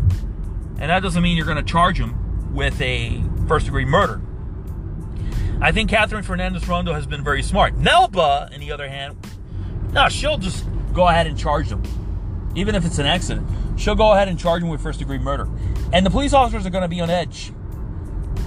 And 0.79 0.91
that 0.91 1.03
doesn't 1.03 1.23
mean 1.23 1.37
you're 1.37 1.47
going 1.47 1.57
to 1.57 1.63
charge 1.63 1.99
him 1.99 2.53
with 2.55 2.81
a 2.81 3.23
first 3.49 3.67
degree 3.67 3.85
murder. 3.85 4.21
I 5.61 5.73
think 5.73 5.91
Katherine 5.91 6.23
Fernandez 6.23 6.67
Rundle 6.69 6.95
has 6.95 7.07
been 7.07 7.23
very 7.23 7.43
smart. 7.43 7.77
Melba, 7.77 8.51
on 8.53 8.61
the 8.61 8.73
other 8.73 8.89
hand, 8.89 9.17
no, 9.93 10.09
she'll 10.09 10.39
just 10.39 10.67
go 10.93 11.09
ahead 11.09 11.27
and 11.27 11.39
charge 11.39 11.69
them. 11.69 11.83
Even 12.55 12.75
if 12.75 12.85
it's 12.85 12.99
an 12.99 13.07
accident, 13.07 13.49
she'll 13.77 13.95
go 13.95 14.13
ahead 14.13 14.29
and 14.29 14.39
charge 14.39 14.61
them 14.61 14.69
with 14.69 14.83
first 14.83 14.99
degree 14.99 15.19
murder. 15.19 15.49
And 15.93 16.05
the 16.05 16.11
police 16.11 16.33
officers 16.33 16.67
are 16.67 16.71
going 16.71 16.83
to 16.83 16.89
be 16.89 17.01
on 17.01 17.11
edge. 17.11 17.53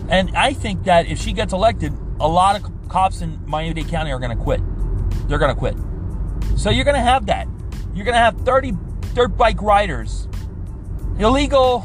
And 0.09 0.35
I 0.35 0.53
think 0.53 0.83
that 0.83 1.07
if 1.07 1.19
she 1.19 1.33
gets 1.33 1.53
elected, 1.53 1.93
a 2.19 2.27
lot 2.27 2.55
of 2.55 2.89
cops 2.89 3.21
in 3.21 3.39
Miami 3.45 3.73
Dade 3.73 3.89
County 3.89 4.11
are 4.11 4.19
going 4.19 4.35
to 4.35 4.41
quit. 4.41 4.61
They're 5.27 5.37
going 5.37 5.53
to 5.53 5.59
quit. 5.59 5.75
So 6.57 6.69
you're 6.69 6.85
going 6.85 6.95
to 6.95 7.01
have 7.01 7.25
that. 7.27 7.47
You're 7.93 8.05
going 8.05 8.15
to 8.15 8.19
have 8.19 8.39
30 8.41 8.73
dirt 9.17 9.35
bike 9.35 9.59
riders, 9.63 10.27
illegal 11.17 11.83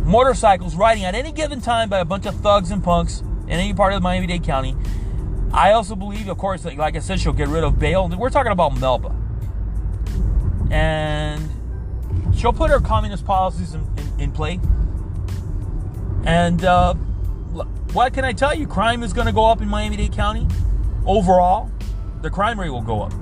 motorcycles 0.00 0.74
riding 0.74 1.04
at 1.04 1.14
any 1.14 1.30
given 1.30 1.60
time 1.60 1.88
by 1.88 2.00
a 2.00 2.04
bunch 2.04 2.26
of 2.26 2.34
thugs 2.40 2.72
and 2.72 2.82
punks 2.82 3.20
in 3.20 3.50
any 3.50 3.72
part 3.72 3.92
of 3.92 4.02
Miami 4.02 4.26
Dade 4.26 4.42
County. 4.42 4.76
I 5.52 5.70
also 5.70 5.94
believe, 5.94 6.26
of 6.28 6.38
course, 6.38 6.64
like, 6.64 6.76
like 6.76 6.96
I 6.96 6.98
said, 6.98 7.20
she'll 7.20 7.32
get 7.32 7.46
rid 7.46 7.62
of 7.62 7.78
bail. 7.78 8.08
We're 8.08 8.30
talking 8.30 8.50
about 8.50 8.76
Melba. 8.80 9.14
And 10.72 11.48
she'll 12.36 12.52
put 12.52 12.72
her 12.72 12.80
communist 12.80 13.24
policies 13.24 13.72
in, 13.72 13.86
in, 13.96 14.20
in 14.22 14.32
play. 14.32 14.58
And 16.24 16.64
uh, 16.64 16.94
what 17.92 18.12
can 18.12 18.24
I 18.24 18.32
tell 18.32 18.56
you? 18.56 18.66
Crime 18.66 19.04
is 19.04 19.12
going 19.12 19.28
to 19.28 19.32
go 19.32 19.46
up 19.46 19.62
in 19.62 19.68
Miami 19.68 19.98
Dade 19.98 20.12
County 20.12 20.48
overall. 21.06 21.70
The 22.22 22.30
crime 22.30 22.58
rate 22.58 22.70
will 22.70 22.82
go 22.82 23.02
up. 23.02 23.14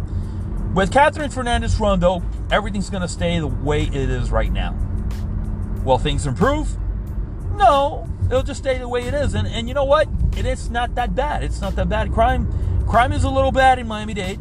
With 0.75 0.91
Katherine 0.91 1.31
Fernandez 1.31 1.79
Rundle, 1.79 2.23
everything's 2.51 2.91
going 2.91 3.03
to 3.03 3.09
stay 3.09 3.39
the 3.39 3.47
way 3.47 3.83
it 3.83 3.95
is 3.95 4.31
right 4.31 4.53
now. 4.53 4.77
Will 5.85 5.99
things 5.99 6.27
improve? 6.27 6.77
No, 7.57 8.09
it'll 8.27 8.43
just 8.43 8.61
stay 8.61 8.79
the 8.79 8.89
way 8.89 9.05
it 9.05 9.15
is. 9.15 9.35
And, 9.35 9.47
and 9.47 9.69
you 9.69 9.75
know 9.75 9.85
what? 9.85 10.09
It 10.37 10.47
is 10.47 10.71
not 10.71 10.95
that 10.95 11.15
bad. 11.15 11.45
It's 11.45 11.61
not 11.61 11.77
that 11.77 11.89
bad. 11.89 12.13
Crime 12.13 12.49
crime 12.87 13.13
is 13.13 13.25
a 13.25 13.31
little 13.31 13.53
bad 13.53 13.79
in 13.79 13.87
Miami-Dade. 13.87 14.41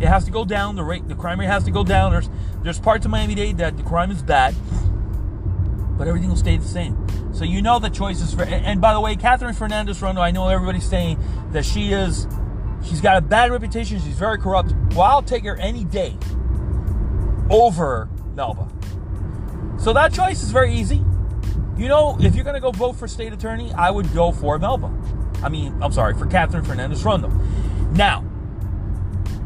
It 0.00 0.06
has 0.06 0.24
to 0.24 0.30
go 0.30 0.44
down. 0.44 0.76
The 0.76 0.84
rate, 0.84 1.08
the 1.08 1.14
crime 1.14 1.40
rate 1.40 1.46
has 1.46 1.64
to 1.64 1.70
go 1.70 1.84
down. 1.84 2.12
There's 2.12 2.30
there's 2.62 2.78
parts 2.78 3.04
of 3.04 3.10
Miami-Dade 3.10 3.58
that 3.58 3.76
the 3.76 3.82
crime 3.82 4.10
is 4.10 4.22
bad, 4.22 4.54
but 5.98 6.08
everything 6.08 6.28
will 6.28 6.36
stay 6.36 6.56
the 6.56 6.66
same. 6.66 7.06
So 7.34 7.44
you 7.44 7.60
know 7.60 7.78
the 7.78 7.90
choices 7.90 8.32
for. 8.32 8.44
And 8.44 8.80
by 8.80 8.94
the 8.94 9.00
way, 9.00 9.16
Katherine 9.16 9.54
Fernandez 9.54 10.00
Rundle, 10.00 10.22
I 10.22 10.30
know 10.30 10.48
everybody's 10.48 10.88
saying 10.88 11.18
that 11.52 11.64
she 11.64 11.92
is, 11.92 12.26
she's 12.82 13.00
got 13.00 13.18
a 13.18 13.20
bad 13.20 13.50
reputation. 13.50 14.00
She's 14.00 14.18
very 14.18 14.38
corrupt. 14.38 14.72
Well, 14.94 15.02
I'll 15.02 15.22
take 15.22 15.44
her 15.44 15.56
any 15.56 15.84
day 15.84 16.16
over 17.50 18.08
Melba. 18.34 18.68
So 19.78 19.92
that 19.92 20.12
choice 20.12 20.42
is 20.42 20.50
very 20.50 20.72
easy. 20.72 21.02
You 21.76 21.88
know, 21.88 22.16
if 22.20 22.34
you're 22.34 22.44
going 22.44 22.54
to 22.54 22.60
go 22.60 22.70
vote 22.70 22.94
for 22.94 23.06
state 23.06 23.32
attorney, 23.32 23.72
I 23.72 23.90
would 23.90 24.12
go 24.14 24.32
for 24.32 24.58
Melba. 24.58 24.92
I 25.42 25.48
mean, 25.48 25.76
I'm 25.82 25.92
sorry, 25.92 26.14
for 26.14 26.26
Katherine 26.26 26.64
Fernandez 26.64 27.04
Rundle. 27.04 27.30
Now, 27.92 28.24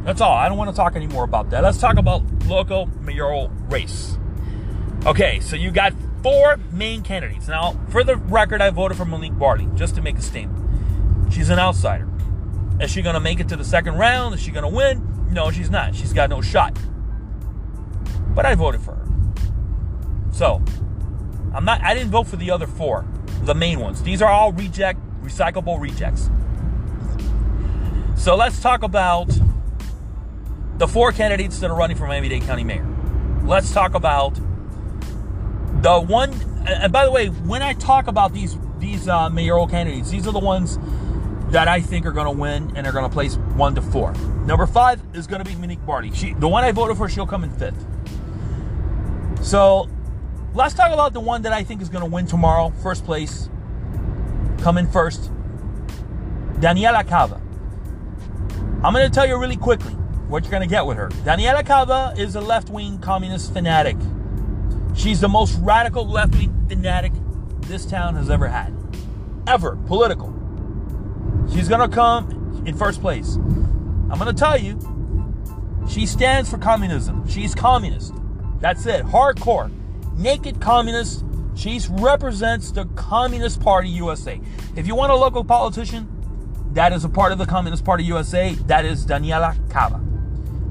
that's 0.05 0.21
all. 0.21 0.33
I 0.33 0.49
don't 0.49 0.57
want 0.57 0.71
to 0.71 0.77
talk 0.77 0.97
anymore 0.97 1.25
about 1.25 1.51
that. 1.51 1.63
Let's 1.63 1.79
talk 1.79 1.97
about 1.99 2.23
local 2.47 2.87
mayoral 3.01 3.49
race. 3.69 4.17
Okay, 5.05 5.41
so 5.41 5.57
you 5.57 5.71
got 5.71 5.93
four 6.23 6.57
main 6.73 7.03
candidates. 7.03 7.49
Now, 7.49 7.79
for 7.89 8.05
the 8.05 8.17
record, 8.17 8.63
I 8.63 8.71
voted 8.71 8.97
for 8.97 9.05
Monique 9.05 9.39
Barley 9.39 9.69
just 9.75 9.95
to 9.97 10.03
make 10.03 10.17
a 10.17 10.23
statement. 10.23 11.33
She's 11.33 11.51
an 11.51 11.59
outsider. 11.59 12.09
Is 12.81 12.91
she 12.91 13.03
going 13.03 13.15
to 13.15 13.21
make 13.21 13.41
it 13.41 13.49
to 13.49 13.57
the 13.57 13.65
second 13.65 13.97
round? 13.97 14.35
Is 14.35 14.41
she 14.41 14.53
going 14.53 14.63
to 14.63 14.75
win? 14.75 15.29
No, 15.33 15.51
she's 15.51 15.71
not. 15.71 15.95
She's 15.95 16.13
got 16.13 16.31
no 16.31 16.41
shot. 16.41 16.79
But 18.35 18.47
I 18.47 18.55
voted 18.55 18.81
for 18.81 18.95
her. 18.95 19.07
So, 20.33 20.63
I'm 21.55 21.65
not 21.65 21.83
I 21.83 21.95
didn't 21.95 22.11
vote 22.11 22.27
for 22.27 22.37
the 22.37 22.51
other 22.51 22.67
four, 22.67 23.07
the 23.43 23.55
main 23.55 23.81
ones. 23.81 24.03
These 24.03 24.23
are 24.23 24.31
all 24.31 24.53
reject 24.53 25.01
recyclable 25.23 25.81
rejects. 25.81 26.31
So, 28.17 28.37
let's 28.37 28.61
talk 28.61 28.83
about 28.83 29.31
the 30.79 30.89
four 30.89 31.13
candidates 31.13 31.59
that 31.61 31.71
are 31.71 31.77
running 31.77 31.97
for 31.97 32.07
Miami-Dade 32.07 32.43
County 32.43 32.65
Mayor. 32.65 32.87
Let's 33.45 33.73
talk 33.73 33.95
about 33.95 34.35
the 35.83 36.01
one 36.01 36.33
and 36.67 36.93
by 36.93 37.05
the 37.05 37.11
way, 37.11 37.29
when 37.29 37.63
I 37.63 37.73
talk 37.75 38.07
about 38.07 38.33
these 38.33 38.57
these 38.79 39.09
uh, 39.09 39.29
mayoral 39.31 39.67
candidates, 39.67 40.11
these 40.11 40.27
are 40.27 40.33
the 40.33 40.39
ones 40.39 40.79
that 41.51 41.67
I 41.67 41.81
think 41.81 42.07
are 42.07 42.13
going 42.13 42.27
to 42.27 42.41
win 42.41 42.73
and 42.77 42.87
are 42.87 42.93
going 42.93 43.05
to 43.05 43.13
place 43.13 43.37
one 43.57 43.75
to 43.75 43.83
four. 43.83 44.13
Number 44.47 44.67
five 44.67 45.03
is 45.15 45.27
going 45.27 45.43
to 45.43 45.49
be 45.49 45.57
Monique 45.57 45.85
Barley. 45.85 46.13
She, 46.13 46.35
the 46.35 46.49
one 46.49 46.63
I 46.63 46.73
voted 46.73 46.97
for, 46.97 47.09
she'll 47.09 47.27
come 47.27 47.43
in 47.43 47.51
fifth. 47.51 47.85
So 49.43 49.89
let's 50.55 50.75
talk 50.75 50.93
about 50.93 51.13
the 51.13 51.21
one 51.21 51.43
that 51.43 51.53
I 51.53 51.65
think 51.65 51.83
is 51.83 51.89
going 51.89 52.05
to 52.05 52.11
win 52.11 52.27
tomorrow, 52.27 52.73
first 52.83 53.05
place, 53.05 53.49
come 54.61 54.79
in 54.79 54.91
first. 54.91 55.31
Daniela 56.61 57.07
Cava. 57.09 57.41
I'm 58.85 58.93
going 58.93 59.09
to 59.09 59.15
tell 59.15 59.27
you 59.27 59.37
really 59.39 59.57
quickly 59.57 59.93
what 60.29 60.45
you're 60.45 60.51
going 60.51 60.63
to 60.63 60.69
get 60.69 60.87
with 60.87 60.97
her. 60.97 61.09
Daniela 61.25 61.67
Cava 61.67 62.15
is 62.17 62.37
a 62.37 62.41
left 62.41 62.71
wing 62.71 62.99
communist 62.99 63.53
fanatic. 63.53 63.97
She's 64.95 65.21
the 65.21 65.29
most 65.29 65.59
radical 65.61 66.07
left 66.07 66.35
wing 66.35 66.67
fanatic 66.69 67.13
this 67.63 67.87
town 67.87 68.15
has 68.15 68.31
ever 68.31 68.47
had. 68.47 68.75
Ever. 69.47 69.77
Political. 69.87 70.40
She's 71.53 71.69
going 71.69 71.89
to 71.89 71.95
come 71.95 72.63
in 72.67 72.77
first 72.77 73.01
place. 73.01 73.37
I'm 73.37 74.19
going 74.19 74.27
to 74.27 74.33
tell 74.33 74.59
you, 74.59 74.79
she 75.89 76.07
stands 76.07 76.51
for 76.51 76.59
communism. 76.59 77.29
She's 77.29 77.55
communist. 77.55 78.13
That's 78.61 78.87
it. 78.87 79.05
Hardcore. 79.05 79.71
Naked 80.17 80.61
communist. 80.61 81.25
She 81.57 81.81
represents 81.91 82.71
the 82.71 82.85
Communist 82.87 83.61
Party 83.61 83.89
USA. 83.89 84.41
If 84.77 84.87
you 84.87 84.95
want 84.95 85.13
a 85.13 85.17
local 85.17 85.45
politician 85.45 86.09
that 86.73 86.93
is 86.93 87.05
a 87.05 87.09
part 87.09 87.33
of 87.33 87.39
the 87.39 87.47
Communist 87.47 87.85
Party 87.85 88.05
USA, 88.05 88.55
that 88.67 88.85
is 88.85 89.05
Daniela 89.05 89.57
Cava. 89.71 90.01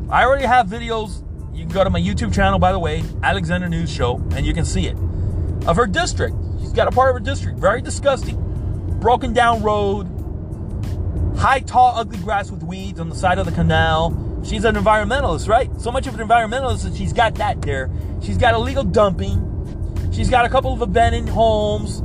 I 0.10 0.24
already 0.24 0.46
have 0.46 0.68
videos. 0.68 1.26
You 1.54 1.66
can 1.66 1.74
go 1.74 1.84
to 1.84 1.90
my 1.90 2.00
YouTube 2.00 2.34
channel, 2.34 2.58
by 2.58 2.72
the 2.72 2.80
way, 2.80 3.04
Alexander 3.22 3.68
News 3.68 3.92
Show, 3.92 4.16
and 4.34 4.46
you 4.46 4.54
can 4.54 4.64
see 4.66 4.88
it. 4.88 4.96
Of 5.68 5.76
her 5.76 5.86
district. 5.86 6.36
She's 6.62 6.72
got 6.72 6.88
a 6.88 6.92
part 6.92 7.10
of 7.10 7.16
her 7.16 7.20
district. 7.20 7.60
Very 7.60 7.82
disgusting. 7.82 8.38
Broken 9.02 9.34
down 9.34 9.62
road. 9.62 10.08
High, 11.38 11.62
tall, 11.62 11.94
ugly 11.96 12.18
grass 12.18 12.52
with 12.52 12.64
weeds 12.64 13.00
on 13.00 13.10
the 13.10 13.16
side 13.16 13.38
of 13.40 13.46
the 13.46 13.52
canal 13.52 14.30
She's 14.44 14.64
an 14.64 14.76
environmentalist, 14.76 15.50
right? 15.50 15.70
So 15.82 15.92
much 15.92 16.08
of 16.08 16.18
an 16.18 16.26
environmentalist 16.26 16.84
that 16.84 16.96
she's 16.96 17.12
got 17.12 17.36
that 17.36 17.62
there. 17.62 17.90
She's 18.22 18.38
got 18.38 18.54
illegal 18.54 18.84
dumping. 18.84 19.46
She's 20.14 20.30
got 20.30 20.46
a 20.46 20.50
couple 20.50 20.74
of 20.74 20.82
abandoned 20.82 21.30
homes 21.30 22.00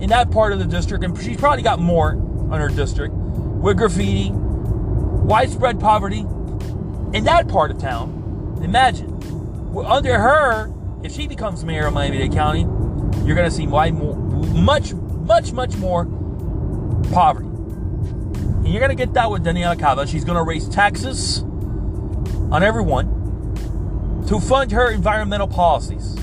in 0.00 0.08
that 0.10 0.30
part 0.30 0.52
of 0.52 0.60
the 0.60 0.64
district, 0.64 1.04
and 1.04 1.20
she's 1.20 1.36
probably 1.36 1.62
got 1.62 1.80
more 1.80 2.12
on 2.12 2.60
her 2.60 2.68
district 2.68 3.14
with 3.14 3.76
graffiti, 3.76 4.30
widespread 4.32 5.80
poverty 5.80 6.20
in 7.12 7.24
that 7.24 7.48
part 7.48 7.70
of 7.70 7.78
town. 7.78 8.60
Imagine 8.62 9.10
under 9.84 10.18
her, 10.18 10.72
if 11.02 11.12
she 11.12 11.26
becomes 11.26 11.64
mayor 11.64 11.86
of 11.86 11.94
Miami-Dade 11.94 12.32
County, 12.32 12.60
you're 13.26 13.36
going 13.36 13.48
to 13.48 13.54
see 13.54 13.66
much, 13.66 14.92
much, 14.92 15.52
much 15.52 15.76
more 15.76 16.06
poverty. 17.12 17.49
And 18.60 18.68
you're 18.68 18.80
going 18.80 18.96
to 18.96 19.06
get 19.06 19.14
that 19.14 19.30
with 19.30 19.44
Daniela 19.44 19.78
Cava. 19.78 20.06
She's 20.06 20.24
going 20.24 20.36
to 20.36 20.44
raise 20.44 20.68
taxes 20.68 21.40
on 22.52 22.62
everyone 22.62 24.24
to 24.28 24.38
fund 24.38 24.70
her 24.72 24.90
environmental 24.90 25.48
policies. 25.48 26.14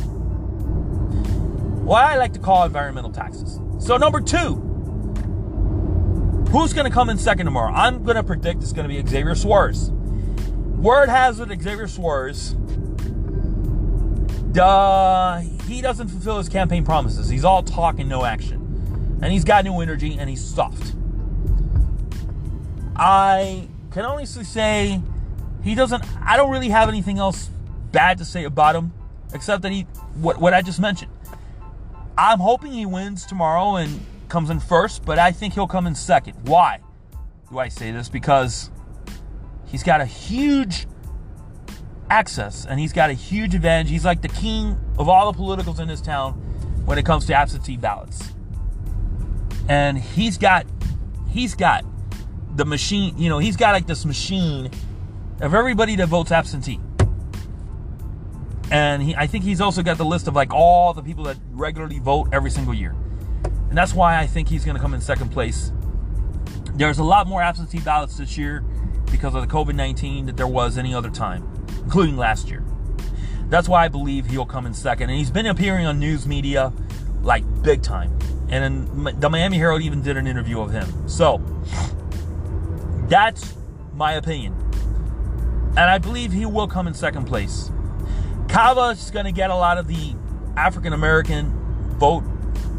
what 1.84 2.04
I 2.04 2.18
like 2.18 2.34
to 2.34 2.40
call 2.40 2.66
environmental 2.66 3.12
taxes. 3.12 3.60
So, 3.80 3.98
number 3.98 4.22
two, 4.22 4.56
who's 6.52 6.74
going 6.74 6.86
to 6.86 6.92
come 6.92 7.10
in 7.10 7.18
second 7.18 7.46
tomorrow? 7.46 7.74
I'm 7.74 8.04
going 8.04 8.16
to 8.16 8.24
predict 8.24 8.62
it's 8.62 8.74
going 8.74 8.88
to 8.88 8.94
be 8.94 9.08
Xavier 9.08 9.36
Suarez. 9.36 9.90
Word 9.90 11.10
has 11.10 11.40
it, 11.40 11.50
Xavier 11.50 11.88
Suarez, 11.88 12.56
duh, 14.58 15.40
he 15.68 15.82
doesn't 15.82 16.08
fulfill 16.08 16.38
his 16.40 16.50
campaign 16.50 16.84
promises. 16.84 17.30
He's 17.30 17.46
all 17.46 17.62
talk 17.62 18.00
and 18.00 18.10
no 18.10 18.26
action. 18.26 19.20
And 19.22 19.32
he's 19.32 19.44
got 19.44 19.66
no 19.66 19.82
energy 19.82 20.18
and 20.18 20.30
he's 20.30 20.44
soft. 20.44 20.94
I 22.98 23.68
can 23.92 24.06
honestly 24.06 24.44
say 24.44 25.02
he 25.64 25.76
doesn't, 25.76 26.04
I 26.26 26.36
don't 26.36 26.52
really 26.52 26.70
have 26.70 26.90
anything 26.90 27.20
else 27.20 27.50
bad 27.92 28.18
to 28.18 28.26
say 28.26 28.44
about 28.44 28.76
him 28.76 28.92
except 29.34 29.62
that 29.62 29.72
he, 29.72 29.84
what, 30.16 30.40
what 30.40 30.54
I 30.54 30.62
just 30.62 30.80
mentioned. 30.80 31.12
I'm 32.18 32.40
hoping 32.40 32.72
he 32.72 32.86
wins 32.86 33.26
tomorrow 33.26 33.76
and 33.76 34.04
comes 34.30 34.50
in 34.50 34.60
first, 34.60 35.06
but 35.06 35.20
I 35.20 35.32
think 35.32 35.54
he'll 35.54 35.68
come 35.68 35.86
in 35.86 35.94
second. 35.94 36.36
Why 36.48 36.80
do 37.52 37.60
I 37.60 37.70
say 37.70 37.92
this? 37.92 38.10
Because 38.10 38.72
he's 39.68 39.84
got 39.84 40.02
a 40.02 40.06
huge 40.06 40.88
access 42.10 42.66
and 42.66 42.80
he's 42.80 42.94
got 42.94 43.10
a 43.10 43.14
huge 43.14 43.54
advantage. 43.54 43.92
He's 43.92 44.06
like 44.06 44.22
the 44.22 44.30
king 44.30 44.78
of 44.98 45.08
all 45.08 45.32
the 45.32 45.38
politicals 45.38 45.80
in 45.80 45.88
this 45.88 46.02
town 46.02 46.34
when 46.86 46.98
it 46.98 47.06
comes 47.06 47.26
to 47.28 47.34
absentee 47.34 47.78
ballots. 47.78 48.32
And 49.70 49.98
he's 49.98 50.38
got 50.38 50.66
he's 51.30 51.54
got 51.54 51.86
the 52.58 52.66
machine, 52.66 53.16
you 53.18 53.30
know, 53.30 53.38
he's 53.38 53.56
got 53.56 53.72
like 53.72 53.86
this 53.86 54.04
machine 54.04 54.72
of 55.40 55.54
everybody 55.54 55.96
that 55.96 56.08
votes 56.08 56.32
absentee. 56.32 56.80
And 58.72 59.02
he, 59.02 59.16
I 59.16 59.28
think 59.28 59.44
he's 59.46 59.62
also 59.62 59.84
got 59.84 59.98
the 59.98 60.06
list 60.06 60.28
of 60.28 60.36
like 60.36 60.52
all 60.52 60.92
the 60.92 61.04
people 61.04 61.24
that 61.26 61.38
regularly 61.52 62.00
vote 62.00 62.30
every 62.34 62.50
single 62.50 62.74
year. 62.74 62.96
And 63.70 63.78
that's 63.78 63.94
why 63.94 64.18
I 64.20 64.26
think 64.26 64.50
he's 64.50 64.66
going 64.66 64.76
to 64.76 64.82
come 64.82 64.96
in 64.96 65.02
second 65.02 65.30
place. 65.30 65.72
There's 66.74 66.98
a 66.98 67.04
lot 67.04 67.28
more 67.28 67.44
absentee 67.44 67.80
ballots 67.80 68.18
this 68.18 68.38
year 68.38 68.62
because 69.12 69.36
of 69.36 69.48
the 69.48 69.54
COVID 69.54 69.76
19 69.76 70.26
that 70.26 70.36
there 70.36 70.48
was 70.48 70.80
any 70.80 70.96
other 70.96 71.12
time, 71.12 71.48
including 71.84 72.18
last 72.18 72.50
year. 72.50 72.66
That's 73.50 73.70
why 73.70 73.86
I 73.86 73.88
believe 73.88 74.26
he'll 74.26 74.46
come 74.48 74.66
in 74.66 74.74
second. 74.74 75.12
And 75.12 75.20
he's 75.20 75.32
been 75.32 75.46
appearing 75.46 75.86
on 75.86 76.00
news 76.00 76.26
media 76.26 76.74
like 77.22 77.44
big 77.62 77.84
time. 77.84 78.18
And 78.50 79.22
the 79.22 79.30
Miami 79.30 79.58
Herald 79.58 79.84
even 79.84 80.02
did 80.02 80.18
an 80.18 80.26
interview 80.26 80.60
of 80.60 80.72
him. 80.72 81.08
So 81.08 81.38
that's 83.08 83.56
my 83.94 84.14
opinion. 84.14 84.54
And 85.72 85.80
I 85.80 85.98
believe 85.98 86.32
he 86.32 86.46
will 86.46 86.68
come 86.68 86.88
in 86.88 86.94
second 86.94 87.26
place. 87.26 87.72
Cava 88.50 88.90
is 89.00 89.12
going 89.12 89.26
to 89.26 89.32
get 89.32 89.50
a 89.50 89.56
lot 89.56 89.78
of 89.78 89.88
the 89.88 90.16
African 90.56 90.94
American 90.94 91.52
vote 91.98 92.24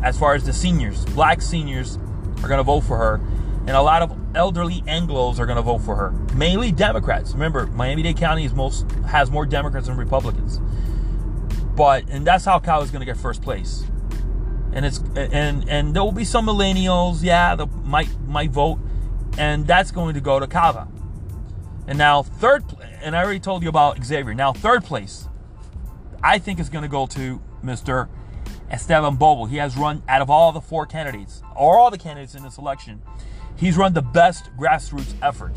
as 0.02 0.18
far 0.18 0.34
as 0.34 0.44
the 0.44 0.52
seniors. 0.52 1.04
Black 1.06 1.42
seniors 1.42 1.96
are 2.42 2.48
going 2.48 2.58
to 2.58 2.64
vote 2.64 2.80
for 2.80 2.96
her. 2.96 3.20
And 3.66 3.70
a 3.70 3.82
lot 3.82 4.00
of 4.02 4.18
elderly 4.34 4.80
Anglos 4.82 5.38
are 5.38 5.46
going 5.46 5.56
to 5.56 5.62
vote 5.62 5.80
for 5.80 5.94
her. 5.94 6.10
Mainly 6.34 6.72
Democrats. 6.72 7.32
Remember, 7.32 7.66
Miami-Dade 7.66 8.16
County 8.16 8.44
is 8.44 8.54
most 8.54 8.90
has 9.06 9.30
more 9.30 9.44
Democrats 9.44 9.88
than 9.88 9.96
Republicans. 9.96 10.58
But 11.76 12.08
and 12.08 12.26
that's 12.26 12.44
how 12.44 12.58
Cava 12.58 12.84
is 12.84 12.90
going 12.90 13.00
to 13.00 13.06
get 13.06 13.16
first 13.16 13.42
place. 13.42 13.84
And 14.72 14.84
it's 14.84 14.98
and 15.16 15.68
and 15.68 15.94
there 15.94 16.02
will 16.02 16.12
be 16.12 16.24
some 16.24 16.46
millennials, 16.46 17.22
yeah, 17.22 17.54
that 17.54 17.66
might 17.84 18.08
might 18.26 18.50
vote, 18.50 18.78
and 19.36 19.66
that's 19.66 19.90
going 19.90 20.14
to 20.14 20.20
go 20.20 20.40
to 20.40 20.46
Cava. 20.46 20.88
And 21.86 21.98
now 21.98 22.22
third, 22.22 22.64
and 23.02 23.16
I 23.16 23.22
already 23.22 23.40
told 23.40 23.62
you 23.62 23.68
about 23.68 24.02
Xavier. 24.04 24.34
Now 24.34 24.52
third 24.52 24.84
place, 24.84 25.28
I 26.22 26.38
think 26.38 26.60
is 26.60 26.68
going 26.68 26.82
to 26.82 26.88
go 26.88 27.06
to 27.06 27.40
Mr. 27.64 28.08
Esteban 28.70 29.16
Bovo. 29.16 29.46
He 29.46 29.56
has 29.56 29.76
run 29.76 30.02
out 30.08 30.22
of 30.22 30.30
all 30.30 30.52
the 30.52 30.60
four 30.60 30.86
candidates, 30.86 31.42
or 31.56 31.78
all 31.78 31.90
the 31.90 31.98
candidates 31.98 32.34
in 32.34 32.42
this 32.42 32.58
election, 32.58 33.02
he's 33.56 33.76
run 33.76 33.94
the 33.94 34.02
best 34.02 34.50
grassroots 34.56 35.14
effort. 35.22 35.52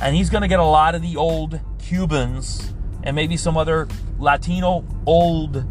And 0.00 0.14
he's 0.14 0.30
going 0.30 0.42
to 0.42 0.48
get 0.48 0.60
a 0.60 0.64
lot 0.64 0.94
of 0.94 1.02
the 1.02 1.16
old 1.16 1.60
Cubans 1.78 2.72
and 3.02 3.16
maybe 3.16 3.36
some 3.36 3.56
other 3.56 3.88
Latino, 4.18 4.84
old 5.06 5.64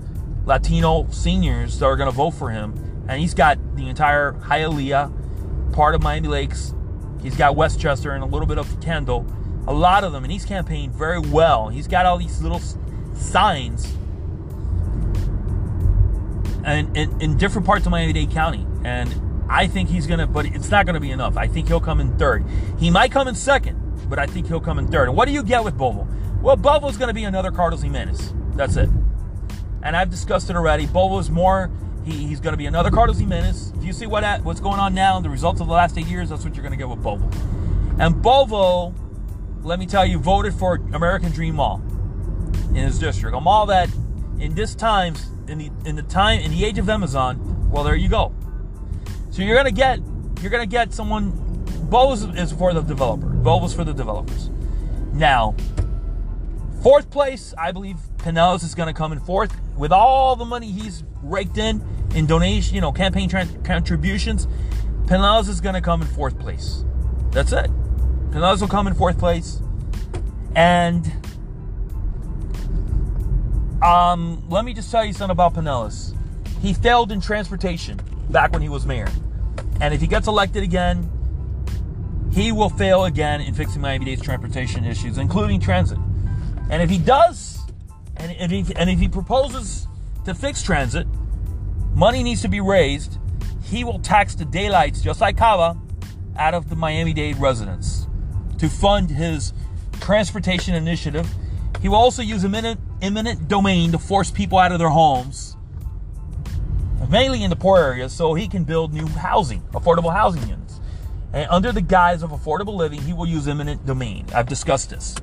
Latino 0.46 1.08
seniors 1.12 1.80
that 1.80 1.86
are 1.86 1.96
going 1.96 2.10
to 2.10 2.16
vote 2.16 2.32
for 2.32 2.50
him. 2.50 3.06
And 3.08 3.22
he's 3.22 3.34
got 3.34 3.58
the 3.76 3.88
entire 3.88 4.34
Hialeah, 4.34 5.74
part 5.74 5.96
of 5.96 6.02
Miami 6.02 6.28
Lakes. 6.28 6.74
He's 7.22 7.36
got 7.36 7.56
Westchester 7.56 8.12
and 8.12 8.24
a 8.24 8.28
little 8.28 8.48
bit 8.48 8.58
of 8.58 8.80
Kendall. 8.82 9.26
A 9.68 9.74
lot 9.74 10.04
of 10.04 10.12
them. 10.12 10.24
And 10.24 10.32
he's 10.32 10.46
campaigned 10.46 10.94
very 10.94 11.20
well. 11.20 11.70
He's 11.70 11.88
got 11.88 12.06
all 12.06 12.18
these 12.18 12.42
little 12.42 12.62
signs 13.16 13.98
and 16.68 16.96
in, 16.98 17.38
different 17.38 17.66
parts 17.66 17.86
of 17.86 17.92
Miami-Dade 17.92 18.30
County. 18.30 18.68
And 18.84 19.48
I 19.50 19.68
think 19.68 19.90
he's 19.90 20.06
gonna, 20.06 20.28
but 20.28 20.46
it's 20.46 20.70
not 20.70 20.86
gonna 20.86 21.00
be 21.00 21.12
enough. 21.12 21.38
I 21.38 21.48
think 21.48 21.68
he'll 21.70 21.80
come 21.80 22.02
in 22.02 22.18
third. 22.18 22.46
He 22.78 22.90
might 22.90 23.12
come 23.12 23.28
in 23.28 23.36
second, 23.36 24.10
but 24.10 24.20
I 24.20 24.28
think 24.28 24.48
he'll 24.48 24.60
come 24.60 24.78
in 24.78 24.88
third. 24.88 25.08
And 25.08 25.18
what 25.18 25.28
do 25.28 25.34
you 25.34 25.44
get 25.44 25.64
with 25.64 25.78
Bovo? 25.78 26.08
Well, 26.42 26.58
Bovo's 26.58 26.98
gonna 26.98 27.14
be 27.14 27.24
another 27.24 27.52
Carlos 27.52 27.82
Gimenez. 27.82 28.34
That's 28.56 28.76
it. 28.76 28.90
And 29.82 29.96
I've 29.96 30.10
discussed 30.10 30.50
it 30.50 30.58
already. 30.58 30.84
Is 30.84 31.30
more. 31.30 31.72
He, 32.08 32.26
he's 32.26 32.40
going 32.40 32.54
to 32.54 32.58
be 32.58 32.68
another 32.68 32.90
Carlos 32.90 33.20
Gimenez. 33.20 33.74
If 33.76 33.84
you 33.84 33.92
see 33.92 34.06
what 34.06 34.24
what's 34.44 34.62
going 34.62 34.80
on 34.80 34.94
now, 34.94 35.18
and 35.18 35.26
the 35.26 35.30
results 35.30 35.60
of 35.60 35.68
the 35.68 35.74
last 35.74 35.98
eight 35.98 36.08
years, 36.08 36.30
that's 36.30 36.46
what 36.46 36.56
you're 36.56 36.64
going 36.64 36.72
to 36.72 36.78
get 36.78 36.88
with 36.88 37.04
Bovo. 37.04 37.30
And 38.00 38.22
Bovo, 38.22 38.96
let 39.62 39.78
me 39.78 39.86
tell 39.86 40.06
you, 40.06 40.18
voted 40.18 40.54
for 40.54 40.76
American 40.94 41.32
Dream 41.32 41.56
Mall 41.56 41.82
in 42.70 42.76
his 42.76 42.98
district. 42.98 43.36
A 43.36 43.42
mall 43.42 43.66
that, 43.66 43.90
in 44.40 44.56
this 44.56 44.74
times, 44.74 45.28
in 45.50 45.58
the 45.58 45.70
in 45.86 45.98
the 45.98 46.04
time 46.04 46.40
in 46.40 46.52
the 46.52 46.64
age 46.64 46.78
of 46.78 46.90
Amazon, 46.90 47.70
well, 47.70 47.84
there 47.84 47.96
you 47.96 48.08
go. 48.08 48.34
So 49.30 49.42
you're 49.42 49.58
gonna 49.58 49.72
get 49.72 50.00
you're 50.42 50.52
gonna 50.52 50.66
get 50.66 50.94
someone. 50.94 51.32
Bose 51.90 52.24
is 52.24 52.54
for 52.54 52.74
the 52.74 52.82
developer. 52.82 53.28
Bose 53.28 53.74
for 53.74 53.84
the 53.84 53.94
developers. 53.94 54.50
Now, 55.12 55.56
fourth 56.84 57.10
place, 57.10 57.54
I 57.58 57.72
believe 57.72 57.98
Penelas 58.18 58.64
is 58.64 58.76
gonna 58.76 58.94
come 58.94 59.12
in 59.12 59.20
fourth 59.20 59.54
with 59.76 59.92
all 59.92 60.36
the 60.36 60.46
money 60.46 60.72
he's 60.72 61.04
raked 61.22 61.58
in 61.58 61.82
in 62.16 62.26
donation, 62.26 62.76
you 62.76 62.82
know, 62.82 62.92
campaign 62.92 63.30
contributions. 63.64 64.48
Penelas 65.06 65.48
is 65.48 65.62
gonna 65.62 65.82
come 65.82 66.02
in 66.02 66.08
fourth 66.08 66.38
place. 66.40 66.84
That's 67.32 67.52
it. 67.52 67.70
Penelas 68.32 68.62
will 68.62 68.68
come 68.68 68.88
in 68.88 68.94
fourth 68.94 69.18
place, 69.18 69.62
and 70.56 71.06
um, 73.84 74.44
let 74.50 74.66
me 74.66 74.74
just 74.74 74.92
tell 74.92 75.06
you 75.06 75.14
something 75.14 75.32
about 75.32 75.54
Penelas. 75.54 76.16
He 76.62 76.74
failed 76.74 77.12
in 77.12 77.22
transportation 77.22 78.00
back 78.30 78.52
when 78.52 78.62
he 78.62 78.70
was 78.70 78.86
mayor. 78.86 79.08
And 79.80 79.94
if 79.94 80.02
he 80.02 80.08
gets 80.08 80.28
elected 80.28 80.64
again, 80.64 81.10
he 82.34 82.52
will 82.52 82.70
fail 82.70 83.06
again 83.06 83.42
in 83.42 83.54
fixing 83.54 83.82
Miami-Dade's 83.82 84.22
transportation 84.22 84.84
issues, 84.84 85.18
including 85.18 85.60
transit. 85.60 86.00
And 86.70 86.82
if 86.82 86.90
he 86.90 86.98
does, 86.98 87.60
and, 88.18 88.52
if, 88.52 88.72
and 88.76 88.90
if 88.90 89.00
he 89.00 89.08
proposes 89.08 89.88
to 90.26 90.34
fix 90.34 90.62
transit, 90.62 91.08
money 91.98 92.22
needs 92.22 92.44
to 92.44 92.48
be 92.48 92.62
raised. 92.62 93.18
He 93.64 93.84
will 93.84 94.00
tax 94.00 94.36
the 94.36 94.46
daylights, 94.46 95.02
just 95.02 95.20
like 95.20 95.36
Cava, 95.36 95.78
out 96.38 96.54
of 96.54 96.70
the 96.70 96.76
Miami-Dade 96.76 97.38
residents 97.38 98.08
to 98.60 98.70
fund 98.70 99.10
his 99.10 99.52
transportation 100.00 100.76
initiative. 100.76 101.28
He 101.82 101.90
will 101.90 101.98
also 101.98 102.22
use 102.22 102.46
eminent 102.46 102.80
eminent 103.02 103.48
domain 103.48 103.92
to 103.92 103.98
force 103.98 104.32
people 104.32 104.58
out 104.60 104.72
of 104.72 104.80
their 104.80 104.90
homes, 104.90 105.58
mainly 107.10 107.44
in 107.44 107.50
the 107.50 107.56
poor 107.56 107.80
areas, 107.80 108.14
so 108.14 108.36
he 108.36 108.48
can 108.48 108.64
build 108.64 108.94
new 108.94 109.08
housing, 109.08 109.62
affordable 109.74 110.14
housing 110.14 110.48
units. 110.48 110.80
And 111.34 111.50
under 111.50 111.72
the 111.72 111.82
guise 111.82 112.24
of 112.24 112.30
affordable 112.30 112.76
living, 112.76 113.02
he 113.02 113.14
will 113.14 113.28
use 113.28 113.48
eminent 113.48 113.86
domain. 113.86 114.26
I've 114.34 114.48
discussed 114.48 114.92
this. 114.92 115.16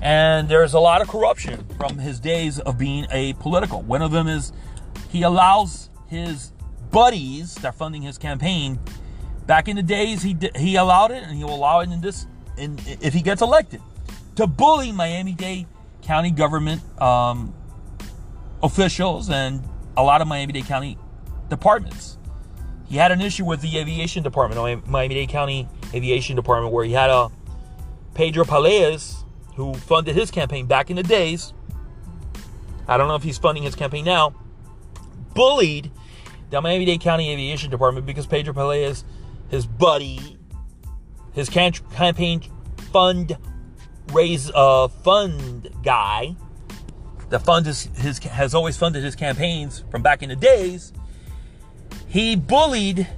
And 0.00 0.48
there's 0.48 0.74
a 0.74 0.80
lot 0.80 1.00
of 1.00 1.08
corruption 1.08 1.66
from 1.78 1.98
his 1.98 2.20
days 2.20 2.58
of 2.58 2.76
being 2.76 3.06
a 3.10 3.32
political. 3.34 3.82
One 3.82 4.02
of 4.02 4.10
them 4.10 4.28
is 4.28 4.52
he 5.10 5.22
allows 5.22 5.90
his 6.12 6.52
buddies 6.90 7.54
that 7.56 7.64
are 7.64 7.72
funding 7.72 8.02
his 8.02 8.18
campaign. 8.18 8.78
Back 9.46 9.66
in 9.66 9.74
the 9.74 9.82
days, 9.82 10.22
he 10.22 10.36
he 10.56 10.76
allowed 10.76 11.10
it, 11.10 11.24
and 11.24 11.36
he 11.36 11.42
will 11.42 11.56
allow 11.56 11.80
it 11.80 11.90
in 11.90 12.00
this. 12.00 12.26
In, 12.56 12.78
if 12.86 13.12
he 13.14 13.22
gets 13.22 13.42
elected, 13.42 13.80
to 14.36 14.46
bully 14.46 14.92
Miami-Dade 14.92 15.66
county 16.02 16.30
government 16.30 16.82
um, 17.00 17.54
officials 18.62 19.30
and 19.30 19.62
a 19.96 20.02
lot 20.02 20.20
of 20.20 20.28
Miami-Dade 20.28 20.66
County 20.66 20.98
departments. 21.48 22.18
He 22.88 22.96
had 22.98 23.10
an 23.10 23.20
issue 23.20 23.44
with 23.44 23.62
the 23.62 23.78
aviation 23.78 24.22
department, 24.22 24.86
Miami-Dade 24.86 25.28
County 25.28 25.68
Aviation 25.94 26.36
Department, 26.36 26.72
where 26.74 26.84
he 26.84 26.92
had 26.92 27.10
a 27.10 27.30
Pedro 28.14 28.44
Palaez, 28.44 29.24
who 29.56 29.74
funded 29.74 30.14
his 30.14 30.30
campaign 30.30 30.66
back 30.66 30.90
in 30.90 30.96
the 30.96 31.02
days. 31.02 31.54
I 32.86 32.96
don't 32.96 33.08
know 33.08 33.14
if 33.14 33.22
he's 33.22 33.38
funding 33.38 33.62
his 33.62 33.74
campaign 33.74 34.04
now. 34.04 34.34
Bullied 35.34 35.90
the 36.52 36.60
Miami-Dade 36.60 37.00
County 37.00 37.30
Aviation 37.30 37.70
Department 37.70 38.04
because 38.04 38.26
Pedro 38.26 38.52
Palaez, 38.52 39.04
his 39.48 39.64
buddy, 39.64 40.38
his 41.32 41.48
campaign 41.48 42.42
fund 42.92 43.38
raise 44.12 44.50
a 44.54 44.90
fund 44.90 45.70
guy. 45.82 46.36
The 47.30 47.40
fund 47.40 47.66
is 47.66 47.84
his 47.96 48.18
has 48.18 48.54
always 48.54 48.76
funded 48.76 49.02
his 49.02 49.16
campaigns 49.16 49.82
from 49.90 50.02
back 50.02 50.22
in 50.22 50.28
the 50.28 50.36
days. 50.36 50.92
he 52.06 52.36
bullied 52.36 53.08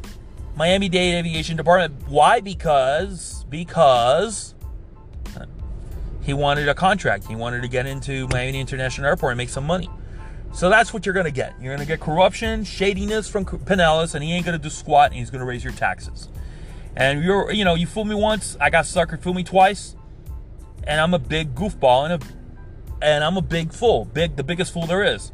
Miami 0.54 0.88
Dade 0.88 1.16
Aviation 1.16 1.56
Department. 1.56 2.08
Why? 2.08 2.38
Because 2.38 3.44
because 3.50 4.54
he 6.22 6.32
wanted 6.32 6.68
a 6.68 6.74
contract. 6.74 7.26
He 7.26 7.34
wanted 7.34 7.62
to 7.62 7.68
get 7.68 7.84
into 7.86 8.28
Miami 8.28 8.60
International 8.60 9.08
Airport 9.08 9.32
and 9.32 9.38
make 9.38 9.48
some 9.48 9.64
money. 9.64 9.90
So 10.54 10.70
that's 10.70 10.94
what 10.94 11.04
you're 11.04 11.14
going 11.14 11.26
to 11.26 11.32
get. 11.32 11.52
You're 11.60 11.74
going 11.74 11.84
to 11.84 11.92
get 11.92 11.98
corruption, 11.98 12.62
shadiness 12.62 13.28
from 13.28 13.44
Penelas, 13.44 14.14
and 14.14 14.22
he 14.22 14.32
ain't 14.32 14.46
going 14.46 14.56
to 14.56 14.62
do 14.62 14.70
squat, 14.70 15.10
and 15.10 15.18
he's 15.18 15.28
going 15.28 15.40
to 15.40 15.44
raise 15.44 15.64
your 15.64 15.72
taxes. 15.72 16.28
And 16.94 17.24
you're, 17.24 17.50
you 17.50 17.64
know, 17.64 17.74
you 17.74 17.88
fooled 17.88 18.06
me 18.06 18.14
once, 18.14 18.56
I 18.60 18.70
got 18.70 18.84
suckered. 18.84 19.20
Fool 19.20 19.34
me 19.34 19.42
twice, 19.42 19.96
and 20.84 21.00
I'm 21.00 21.12
a 21.12 21.18
big 21.18 21.56
goofball 21.56 22.08
and 22.08 22.22
a, 22.22 23.04
and 23.04 23.24
I'm 23.24 23.36
a 23.36 23.42
big 23.42 23.72
fool, 23.72 24.04
big, 24.04 24.36
the 24.36 24.44
biggest 24.44 24.72
fool 24.72 24.86
there 24.86 25.02
is. 25.02 25.32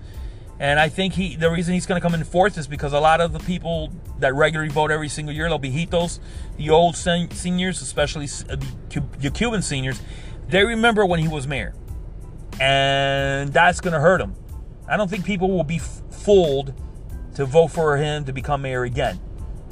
And 0.58 0.80
I 0.80 0.88
think 0.88 1.12
he, 1.12 1.36
the 1.36 1.50
reason 1.50 1.74
he's 1.74 1.84
going 1.84 2.00
to 2.00 2.02
come 2.02 2.14
in 2.14 2.24
fourth 2.24 2.56
is 2.56 2.66
because 2.66 2.94
a 2.94 3.00
lot 3.00 3.20
of 3.20 3.34
the 3.34 3.40
people 3.40 3.92
that 4.20 4.34
regularly 4.34 4.72
vote 4.72 4.90
every 4.90 5.08
single 5.10 5.34
year, 5.34 5.48
they'll 5.48 5.58
be 5.58 5.70
Hitos, 5.70 6.18
the 6.56 6.70
old 6.70 6.96
sen- 6.96 7.30
seniors, 7.30 7.82
especially 7.82 8.24
uh, 8.48 8.56
the, 8.88 9.04
the 9.18 9.30
Cuban 9.30 9.60
seniors, 9.60 10.00
they 10.48 10.64
remember 10.64 11.04
when 11.04 11.20
he 11.20 11.28
was 11.28 11.46
mayor, 11.46 11.74
and 12.58 13.52
that's 13.52 13.82
going 13.82 13.92
to 13.92 14.00
hurt 14.00 14.22
him 14.22 14.34
I 14.90 14.96
don't 14.96 15.08
think 15.08 15.24
people 15.24 15.50
will 15.50 15.64
be 15.64 15.78
fooled 15.78 16.74
to 17.36 17.46
vote 17.46 17.68
for 17.68 17.96
him 17.96 18.24
to 18.24 18.32
become 18.32 18.62
mayor 18.62 18.82
again. 18.82 19.20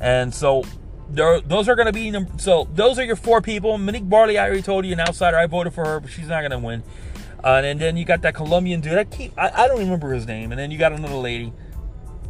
And 0.00 0.32
so 0.32 0.62
there, 1.10 1.40
those 1.40 1.68
are 1.68 1.74
going 1.74 1.86
to 1.86 1.92
be 1.92 2.14
so 2.38 2.68
those 2.72 2.98
are 2.98 3.04
your 3.04 3.16
four 3.16 3.42
people. 3.42 3.76
Monique 3.78 4.08
Barley, 4.08 4.38
I 4.38 4.46
already 4.46 4.62
told 4.62 4.86
you, 4.86 4.92
an 4.92 5.00
outsider. 5.00 5.36
I 5.36 5.46
voted 5.46 5.74
for 5.74 5.84
her, 5.84 6.00
but 6.00 6.10
she's 6.10 6.28
not 6.28 6.40
going 6.40 6.52
to 6.52 6.58
win. 6.58 6.84
Uh, 7.42 7.62
and 7.64 7.80
then 7.80 7.96
you 7.96 8.04
got 8.04 8.22
that 8.22 8.34
Colombian 8.34 8.80
dude. 8.80 8.96
I 8.96 9.04
keep 9.04 9.36
I, 9.36 9.50
I 9.64 9.68
don't 9.68 9.80
remember 9.80 10.12
his 10.12 10.26
name. 10.26 10.52
And 10.52 10.58
then 10.58 10.70
you 10.70 10.78
got 10.78 10.92
another 10.92 11.16
lady. 11.16 11.52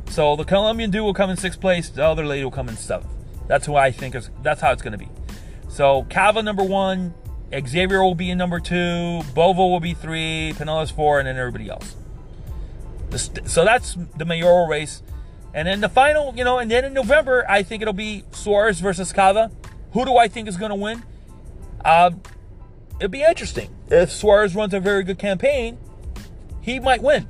So 0.09 0.37
the 0.37 0.45
Colombian 0.45 0.91
dude 0.91 1.03
will 1.03 1.15
come 1.15 1.29
in 1.29 1.37
sixth 1.37 1.61
place. 1.61 1.91
The 1.91 2.05
other 2.05 2.25
lady 2.25 2.43
will 2.43 2.51
come 2.51 2.71
in 2.71 2.77
seventh. 2.79 3.13
That's 3.47 3.67
who 3.67 3.77
I 3.77 3.91
think 3.91 4.15
is. 4.15 4.31
That's 4.43 4.63
how 4.63 4.73
it's 4.73 4.83
going 4.83 4.93
to 4.93 4.99
be. 4.99 5.09
So 5.69 6.07
Cava 6.09 6.43
number 6.43 6.65
one, 6.65 7.15
Xavier 7.53 8.03
will 8.03 8.15
be 8.15 8.31
in 8.31 8.39
number 8.39 8.61
two, 8.61 9.23
Bovo 9.35 9.67
will 9.67 9.81
be 9.81 9.95
three, 9.95 10.55
Penelas 10.57 10.91
four, 10.93 11.19
and 11.19 11.29
then 11.29 11.37
everybody 11.37 11.69
else. 11.69 11.97
So 13.17 13.65
that's 13.65 13.97
the 14.17 14.25
mayoral 14.25 14.67
race. 14.67 15.03
And 15.55 15.67
then 15.67 15.81
the 15.81 15.89
final, 15.89 16.35
you 16.37 16.45
know, 16.45 16.59
and 16.59 16.71
then 16.71 16.85
in 16.85 16.93
November, 16.93 17.45
I 17.49 17.63
think 17.63 17.83
it'll 17.83 17.95
be 17.95 18.25
Suarez 18.33 18.81
versus 18.81 19.13
Cava. 19.13 19.51
Who 19.93 20.05
do 20.05 20.17
I 20.17 20.29
think 20.29 20.47
is 20.47 20.57
going 20.57 20.71
to 20.71 20.77
win? 20.77 21.03
Uh, 21.85 22.11
it'd 23.01 23.11
be 23.11 23.23
interesting. 23.23 23.71
If 23.91 24.13
Suarez 24.13 24.55
runs 24.55 24.75
a 24.75 24.81
very 24.81 25.03
good 25.03 25.19
campaign, 25.19 25.79
he 26.61 26.79
might 26.79 27.03
win 27.03 27.27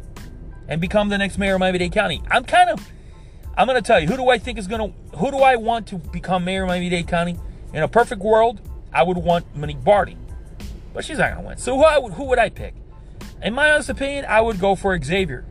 and 0.66 0.80
become 0.80 1.08
the 1.08 1.18
next 1.18 1.38
mayor 1.38 1.54
of 1.54 1.60
Miami-Dade 1.60 1.92
County. 1.92 2.20
I'm 2.28 2.44
kind 2.44 2.70
of, 2.70 2.86
I'm 3.56 3.66
going 3.68 3.80
to 3.80 3.86
tell 3.86 4.00
you, 4.00 4.08
who 4.08 4.16
do 4.16 4.28
I 4.28 4.38
think 4.38 4.58
is 4.58 4.66
going 4.66 4.92
to, 4.92 5.16
who 5.18 5.30
do 5.30 5.38
I 5.38 5.56
want 5.56 5.86
to 5.88 5.96
become 5.98 6.44
mayor 6.44 6.64
of 6.64 6.68
Miami-Dade 6.68 7.06
County? 7.06 7.38
In 7.72 7.82
a 7.82 7.88
perfect 7.88 8.20
world, 8.20 8.60
I 8.92 9.04
would 9.04 9.18
want 9.18 9.54
Monique 9.54 9.84
Barley, 9.84 10.16
but 10.92 11.04
she's 11.04 11.18
not 11.18 11.30
going 11.32 11.42
to 11.42 11.48
win. 11.48 11.58
So 11.58 11.76
who, 11.76 12.02
would, 12.02 12.14
who 12.14 12.24
would 12.24 12.38
I 12.38 12.48
pick? 12.48 12.74
In 13.42 13.54
my 13.54 13.70
honest 13.70 13.88
opinion, 13.88 14.24
I 14.28 14.40
would 14.40 14.58
go 14.58 14.74
for 14.74 15.00
Xavier. 15.00 15.44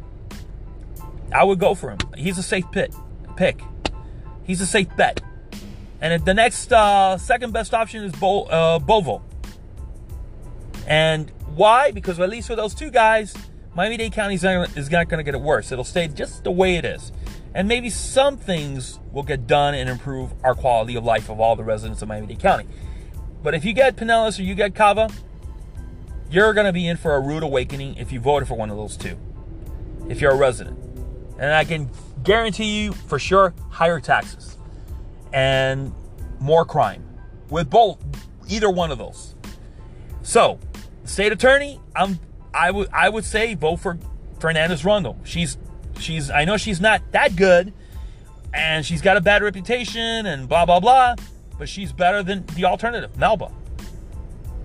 I 1.32 1.44
would 1.44 1.60
go 1.60 1.76
for 1.76 1.92
him. 1.92 1.98
He's 2.16 2.38
a 2.38 2.44
safe 2.44 2.66
pit, 2.72 2.94
pick. 3.36 3.62
He's 4.44 4.62
a 4.62 4.66
safe 4.66 4.88
bet. 4.96 5.22
And 6.00 6.24
the 6.24 6.34
next 6.34 6.72
uh, 6.72 7.18
second 7.18 7.54
best 7.54 7.74
option 7.74 8.04
is 8.04 8.12
Bo, 8.14 8.44
uh, 8.44 8.80
Bovo. 8.80 9.24
And 10.88 11.32
why? 11.56 11.92
Because 11.92 12.20
at 12.20 12.30
least 12.30 12.48
for 12.48 12.56
those 12.56 12.74
two 12.74 12.92
guys, 12.92 13.36
Miami 13.76 13.98
Dade 13.98 14.14
County 14.14 14.36
is 14.36 14.44
not 14.44 15.10
going 15.10 15.18
to 15.18 15.24
get 15.24 15.36
it 15.36 15.42
worse. 15.42 15.72
It'll 15.72 15.84
stay 15.84 16.08
just 16.08 16.44
the 16.44 16.52
way 16.52 16.76
it 16.78 16.86
is. 16.86 17.12
And 17.54 17.68
maybe 17.68 17.90
some 17.90 18.38
things 18.38 19.00
will 19.12 19.24
get 19.24 19.48
done 19.48 19.74
and 19.74 19.90
improve 19.90 20.34
our 20.44 20.54
quality 20.54 20.96
of 20.96 21.04
life 21.04 21.30
of 21.30 21.40
all 21.40 21.56
the 21.56 21.64
residents 21.64 22.02
of 22.02 22.08
Miami 22.08 22.28
Dade 22.28 22.40
County. 22.40 22.66
But 23.44 23.54
if 23.54 23.66
you 23.66 23.74
get 23.74 23.96
Penelas 23.96 24.40
or 24.40 24.44
you 24.44 24.56
get 24.56 24.76
Cava, 24.76 25.10
you're 26.30 26.54
going 26.54 26.66
to 26.68 26.74
be 26.74 26.88
in 26.88 26.98
for 26.98 27.16
a 27.16 27.20
rude 27.20 27.44
awakening 27.44 27.96
if 27.96 28.12
you 28.12 28.20
voted 28.20 28.48
for 28.48 28.56
one 28.56 28.70
of 28.70 28.78
those 28.78 28.96
two. 28.98 29.18
If 30.10 30.22
you're 30.22 30.32
a 30.32 30.38
resident. 30.38 30.87
And 31.40 31.54
I 31.54 31.64
can 31.64 31.90
guarantee 32.24 32.84
you 32.84 32.94
for 32.94 33.20
sure 33.20 33.54
higher 33.70 34.00
taxes 34.00 34.58
and 35.34 35.94
more 36.40 36.66
crime 36.66 37.04
with 37.50 37.70
both 37.70 37.98
either 38.48 38.70
one 38.70 38.92
of 38.92 38.98
those. 38.98 39.36
So, 40.24 40.60
state 41.06 41.32
attorney, 41.32 41.80
I'm 41.96 42.20
I 42.54 42.72
would 42.72 42.90
I 42.92 43.10
would 43.10 43.24
say 43.24 43.54
vote 43.54 43.78
for 43.78 43.98
Fernandez 44.40 44.84
Rundle. 44.84 45.18
She's 45.24 45.58
she's 46.00 46.30
I 46.30 46.46
know 46.46 46.58
she's 46.58 46.82
not 46.82 47.02
that 47.12 47.36
good 47.36 47.74
and 48.54 48.86
she's 48.86 49.02
got 49.02 49.18
a 49.18 49.22
bad 49.22 49.44
reputation 49.44 50.26
and 50.26 50.50
blah 50.50 50.66
blah 50.66 50.80
blah, 50.80 51.16
but 51.58 51.70
she's 51.70 51.92
better 51.92 52.24
than 52.24 52.46
the 52.56 52.66
alternative, 52.66 53.16
Melba. 53.18 53.52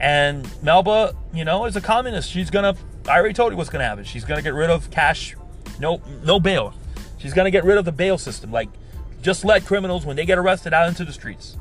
And 0.01 0.49
Melba, 0.63 1.15
you 1.33 1.45
know, 1.45 1.67
is 1.67 1.77
a 1.77 1.81
communist. 1.81 2.31
She's 2.31 2.51
gonna 2.51 2.75
I 3.07 3.19
already 3.19 3.35
told 3.35 3.53
you 3.53 3.57
what's 3.57 3.71
gonna 3.71 3.85
happen. 3.85 4.05
She's 4.05 4.25
gonna 4.25 4.43
get 4.43 4.55
rid 4.55 4.71
of 4.71 4.91
cash 4.91 5.37
no, 5.83 6.01
no 6.25 6.41
bail. 6.41 6.73
She's 7.19 7.35
gonna 7.35 7.51
get 7.51 7.65
rid 7.65 7.77
of 7.77 7.85
the 7.85 7.93
bail 7.93 8.17
system. 8.17 8.51
Like, 8.51 8.71
just 9.21 9.45
let 9.45 9.67
criminals 9.67 10.07
when 10.07 10.17
they 10.17 10.25
get 10.25 10.39
arrested 10.39 10.73
out 10.73 10.89
into 10.89 11.05
the 11.05 11.13
streets. 11.13 11.59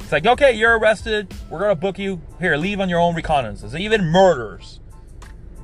It's 0.00 0.12
like, 0.12 0.26
okay, 0.26 0.52
you're 0.52 0.78
arrested. 0.78 1.34
We're 1.50 1.60
gonna 1.60 1.74
book 1.74 1.98
you. 1.98 2.20
Here, 2.38 2.56
leave 2.56 2.78
on 2.78 2.88
your 2.88 3.00
own 3.00 3.14
reconnaissance. 3.14 3.74
Even 3.74 4.04
murderers 4.04 4.80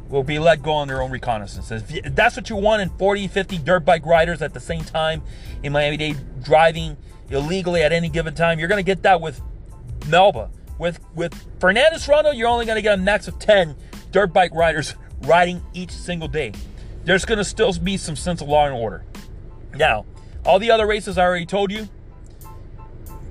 will 0.09 0.25
be 0.25 0.39
let 0.39 0.63
go 0.63 0.73
on 0.73 0.89
their 0.89 1.03
own 1.03 1.11
reconnaissance. 1.11 1.71
If 1.71 2.15
that's 2.17 2.37
what 2.37 2.51
you 2.51 2.57
want 2.57 2.83
in 2.83 2.89
40, 2.89 3.29
50 3.29 3.59
dirt 3.59 3.85
bike 3.85 4.05
riders 4.05 4.43
at 4.43 4.55
the 4.55 4.61
same 4.61 4.83
time 4.83 5.23
in 5.63 5.73
Miami-Dade 5.73 6.43
driving 6.43 6.97
illegally 7.29 7.83
at 7.83 7.93
any 7.93 8.09
given 8.09 8.35
time, 8.35 8.59
you're 8.59 8.69
gonna 8.69 8.83
get 8.83 9.03
that 9.03 9.21
with 9.21 9.41
Melba. 10.09 10.51
With 10.79 10.99
with 11.15 11.35
Fernandez 11.61 12.09
Rundle, 12.09 12.33
you're 12.33 12.49
only 12.49 12.65
gonna 12.65 12.83
get 12.83 12.95
a 12.95 13.03
max 13.03 13.29
of 13.29 13.39
10 13.39 13.77
dirt 14.11 14.33
bike 14.33 14.55
riders 14.55 14.95
riding 15.23 15.63
each 15.75 15.91
single 15.91 16.29
day 16.29 16.53
there's 17.11 17.25
going 17.25 17.39
to 17.39 17.45
still 17.45 17.73
be 17.73 17.97
some 17.97 18.15
sense 18.15 18.41
of 18.41 18.47
law 18.47 18.67
and 18.67 18.73
order. 18.73 19.03
Now, 19.75 20.07
all 20.45 20.61
the 20.61 20.71
other 20.71 20.87
races 20.87 21.19
I 21.19 21.25
already 21.25 21.45
told 21.45 21.73
you, 21.73 21.89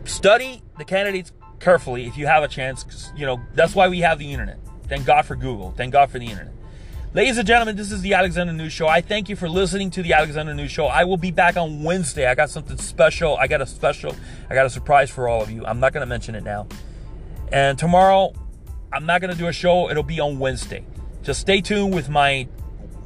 study 0.03 0.61
the 0.77 0.83
candidates 0.83 1.31
carefully 1.61 2.05
if 2.05 2.17
you 2.17 2.27
have 2.27 2.43
a 2.43 2.49
chance. 2.49 3.13
You 3.15 3.25
know, 3.25 3.39
that's 3.53 3.75
why 3.75 3.87
we 3.87 4.01
have 4.01 4.19
the 4.19 4.33
internet. 4.33 4.59
Thank 4.89 5.05
God 5.05 5.25
for 5.25 5.37
Google. 5.37 5.71
Thank 5.71 5.93
God 5.93 6.11
for 6.11 6.19
the 6.19 6.25
internet. 6.25 6.53
Ladies 7.13 7.37
and 7.37 7.47
gentlemen, 7.47 7.77
this 7.77 7.93
is 7.93 8.01
the 8.01 8.15
Alexander 8.15 8.51
News 8.51 8.73
Show. 8.73 8.89
I 8.89 8.99
thank 8.99 9.29
you 9.29 9.37
for 9.37 9.47
listening 9.47 9.91
to 9.91 10.03
the 10.03 10.11
Alexander 10.11 10.53
News 10.53 10.71
Show. 10.71 10.87
I 10.87 11.05
will 11.05 11.15
be 11.15 11.31
back 11.31 11.55
on 11.55 11.81
Wednesday. 11.81 12.27
I 12.27 12.35
got 12.35 12.49
something 12.49 12.75
special. 12.75 13.37
I 13.37 13.47
got 13.47 13.61
a 13.61 13.65
special, 13.65 14.13
I 14.49 14.55
got 14.55 14.65
a 14.65 14.69
surprise 14.69 15.09
for 15.09 15.29
all 15.29 15.41
of 15.41 15.49
you. 15.49 15.65
I'm 15.65 15.79
not 15.79 15.93
going 15.93 16.01
to 16.01 16.05
mention 16.05 16.35
it 16.35 16.43
now. 16.43 16.67
And 17.49 17.79
tomorrow, 17.79 18.33
I'm 18.91 19.05
not 19.05 19.21
going 19.21 19.31
to 19.31 19.39
do 19.39 19.47
a 19.47 19.53
show. 19.53 19.89
It'll 19.89 20.03
be 20.03 20.19
on 20.19 20.37
Wednesday. 20.37 20.83
Just 21.23 21.39
stay 21.39 21.61
tuned 21.61 21.93
with 21.93 22.09
my 22.09 22.49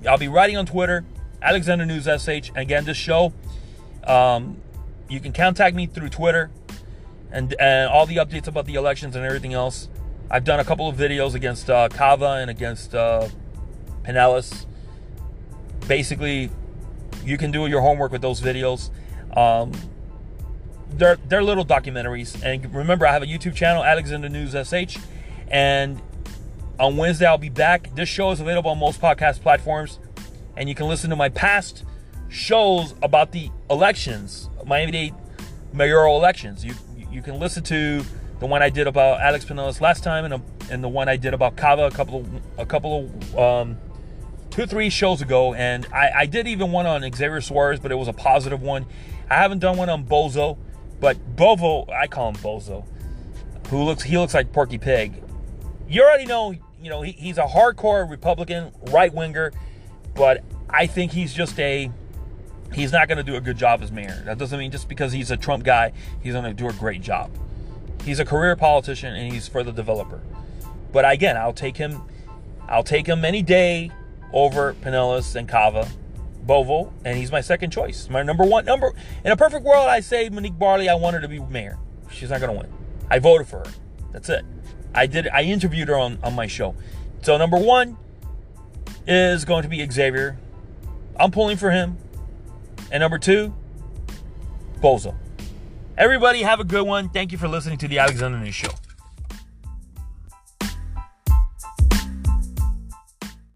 I'll 0.07 0.17
be 0.17 0.27
writing 0.27 0.57
on 0.57 0.65
Twitter, 0.65 1.05
Alexander 1.41 1.85
News 1.85 2.05
SH. 2.05 2.49
And 2.49 2.57
again, 2.57 2.85
this 2.85 2.97
show, 2.97 3.33
um, 4.05 4.57
you 5.09 5.19
can 5.19 5.33
contact 5.33 5.75
me 5.75 5.85
through 5.85 6.09
Twitter 6.09 6.51
and, 7.31 7.53
and 7.59 7.89
all 7.89 8.05
the 8.05 8.17
updates 8.17 8.47
about 8.47 8.65
the 8.65 8.75
elections 8.75 9.15
and 9.15 9.25
everything 9.25 9.53
else. 9.53 9.89
I've 10.29 10.43
done 10.43 10.59
a 10.59 10.63
couple 10.63 10.87
of 10.87 10.95
videos 10.95 11.35
against 11.35 11.69
uh, 11.69 11.89
Cava 11.89 12.39
and 12.41 12.49
against 12.49 12.95
uh, 12.95 13.27
Penelas. 14.03 14.65
Basically, 15.87 16.49
you 17.25 17.37
can 17.37 17.51
do 17.51 17.67
your 17.67 17.81
homework 17.81 18.11
with 18.11 18.21
those 18.21 18.41
videos. 18.41 18.89
Um, 19.35 19.71
they're 20.91 21.17
they're 21.27 21.43
little 21.43 21.65
documentaries. 21.65 22.41
And 22.43 22.73
remember, 22.73 23.05
I 23.05 23.11
have 23.11 23.23
a 23.23 23.27
YouTube 23.27 23.55
channel, 23.55 23.83
Alexander 23.83 24.29
News 24.29 24.51
SH, 24.51 24.97
and 25.49 26.01
on 26.83 26.97
Wednesday, 26.97 27.25
I'll 27.25 27.37
be 27.37 27.47
back. 27.47 27.95
This 27.95 28.09
show 28.09 28.31
is 28.31 28.41
available 28.41 28.69
on 28.69 28.77
most 28.77 28.99
podcast 28.99 29.39
platforms, 29.39 29.99
and 30.57 30.67
you 30.67 30.75
can 30.75 30.89
listen 30.89 31.09
to 31.11 31.15
my 31.15 31.29
past 31.29 31.85
shows 32.27 32.93
about 33.01 33.31
the 33.31 33.49
elections, 33.69 34.49
Miami-Dade 34.65 35.13
mayoral 35.71 36.17
elections. 36.17 36.65
You 36.65 36.73
you 37.09 37.21
can 37.21 37.39
listen 37.39 37.63
to 37.63 38.03
the 38.41 38.47
one 38.47 38.61
I 38.61 38.69
did 38.69 38.85
about 38.85 39.21
Alex 39.21 39.45
Penelas 39.45 39.79
last 39.79 40.03
time, 40.03 40.25
and, 40.25 40.43
and 40.69 40.83
the 40.83 40.89
one 40.89 41.07
I 41.07 41.15
did 41.15 41.33
about 41.33 41.55
Cava 41.55 41.85
a 41.85 41.91
couple 41.91 42.19
of 42.19 42.27
a 42.57 42.65
couple 42.65 43.09
of 43.33 43.37
um, 43.37 43.77
two 44.49 44.65
three 44.65 44.89
shows 44.89 45.21
ago. 45.21 45.53
And 45.53 45.87
I, 45.93 46.11
I 46.13 46.25
did 46.25 46.47
even 46.47 46.73
one 46.73 46.85
on 46.85 47.01
Xavier 47.01 47.39
Suarez, 47.39 47.79
but 47.79 47.93
it 47.93 47.95
was 47.95 48.09
a 48.09 48.13
positive 48.13 48.61
one. 48.61 48.85
I 49.29 49.35
haven't 49.35 49.59
done 49.59 49.77
one 49.77 49.89
on 49.89 50.03
Bozo, 50.03 50.57
but 50.99 51.37
Bovo, 51.37 51.89
I 51.93 52.07
call 52.07 52.27
him 52.27 52.35
Bozo, 52.35 52.85
who 53.69 53.83
looks 53.83 54.03
he 54.03 54.17
looks 54.17 54.33
like 54.33 54.51
Porky 54.51 54.77
Pig 54.77 55.23
you 55.87 56.03
already 56.03 56.25
know, 56.25 56.51
you 56.81 56.89
know, 56.89 57.01
he, 57.01 57.11
he's 57.13 57.37
a 57.37 57.45
hardcore 57.45 58.09
Republican, 58.09 58.71
right 58.91 59.13
winger, 59.13 59.51
but 60.15 60.43
I 60.69 60.87
think 60.87 61.11
he's 61.11 61.33
just 61.33 61.59
a 61.59 61.91
he's 62.73 62.91
not 62.91 63.07
going 63.07 63.17
to 63.17 63.23
do 63.23 63.35
a 63.35 63.41
good 63.41 63.57
job 63.57 63.81
as 63.81 63.91
mayor. 63.91 64.21
That 64.25 64.37
doesn't 64.37 64.57
mean 64.57 64.71
just 64.71 64.89
because 64.89 65.11
he's 65.11 65.29
a 65.29 65.37
Trump 65.37 65.63
guy, 65.63 65.93
he's 66.21 66.33
going 66.33 66.45
to 66.45 66.53
do 66.53 66.67
a 66.67 66.73
great 66.73 67.01
job. 67.01 67.29
He's 68.03 68.19
a 68.19 68.25
career 68.25 68.55
politician 68.55 69.13
and 69.13 69.31
he's 69.31 69.47
for 69.47 69.63
the 69.63 69.71
developer. 69.71 70.21
But 70.91 71.09
again, 71.09 71.37
I'll 71.37 71.53
take 71.53 71.77
him 71.77 72.01
I'll 72.67 72.83
take 72.83 73.07
him 73.07 73.25
any 73.25 73.41
day 73.41 73.91
over 74.31 74.73
Penelas 74.73 75.35
and 75.35 75.47
Cava. 75.47 75.87
Bovo, 76.45 76.91
and 77.05 77.17
he's 77.17 77.31
my 77.31 77.41
second 77.41 77.71
choice. 77.71 78.09
My 78.09 78.21
number 78.21 78.43
one 78.43 78.65
number 78.65 78.91
in 79.23 79.31
a 79.31 79.37
perfect 79.37 79.63
world, 79.63 79.87
I 79.87 80.01
say 80.01 80.27
Monique 80.29 80.59
Barley. 80.59 80.89
I 80.89 80.95
want 80.95 81.15
her 81.15 81.21
to 81.21 81.27
be 81.27 81.39
mayor. 81.39 81.77
She's 82.11 82.29
not 82.29 82.41
gonna 82.41 82.53
win. 82.53 82.71
I 83.09 83.19
voted 83.19 83.47
for 83.47 83.59
her. 83.59 83.71
That's 84.11 84.29
it. 84.29 84.43
I 84.93 85.08
did. 85.08 85.27
I 85.27 85.43
interviewed 85.43 85.88
her 85.88 85.97
on 85.97 86.19
on 86.23 86.34
my 86.34 86.47
show. 86.47 86.75
So 87.21 87.38
number 87.38 87.58
one 87.58 87.97
is 89.08 89.45
going 89.45 89.63
to 89.63 89.69
be 89.69 89.86
Xavier. 89.89 90.38
I'm 91.19 91.32
pulling 91.32 91.58
for 91.58 91.71
him. 91.71 91.97
And 92.91 93.01
number 93.01 93.17
two, 93.17 93.53
Bozo. 94.82 95.15
Everybody 95.97 96.41
have 96.41 96.60
a 96.60 96.63
good 96.63 96.86
one. 96.86 97.10
Thank 97.10 97.32
you 97.32 97.38
for 97.38 97.47
listening 97.47 97.77
to 97.79 97.88
the 97.88 97.99
Alexander 97.99 98.38
News 98.38 98.56
Show. 98.56 98.69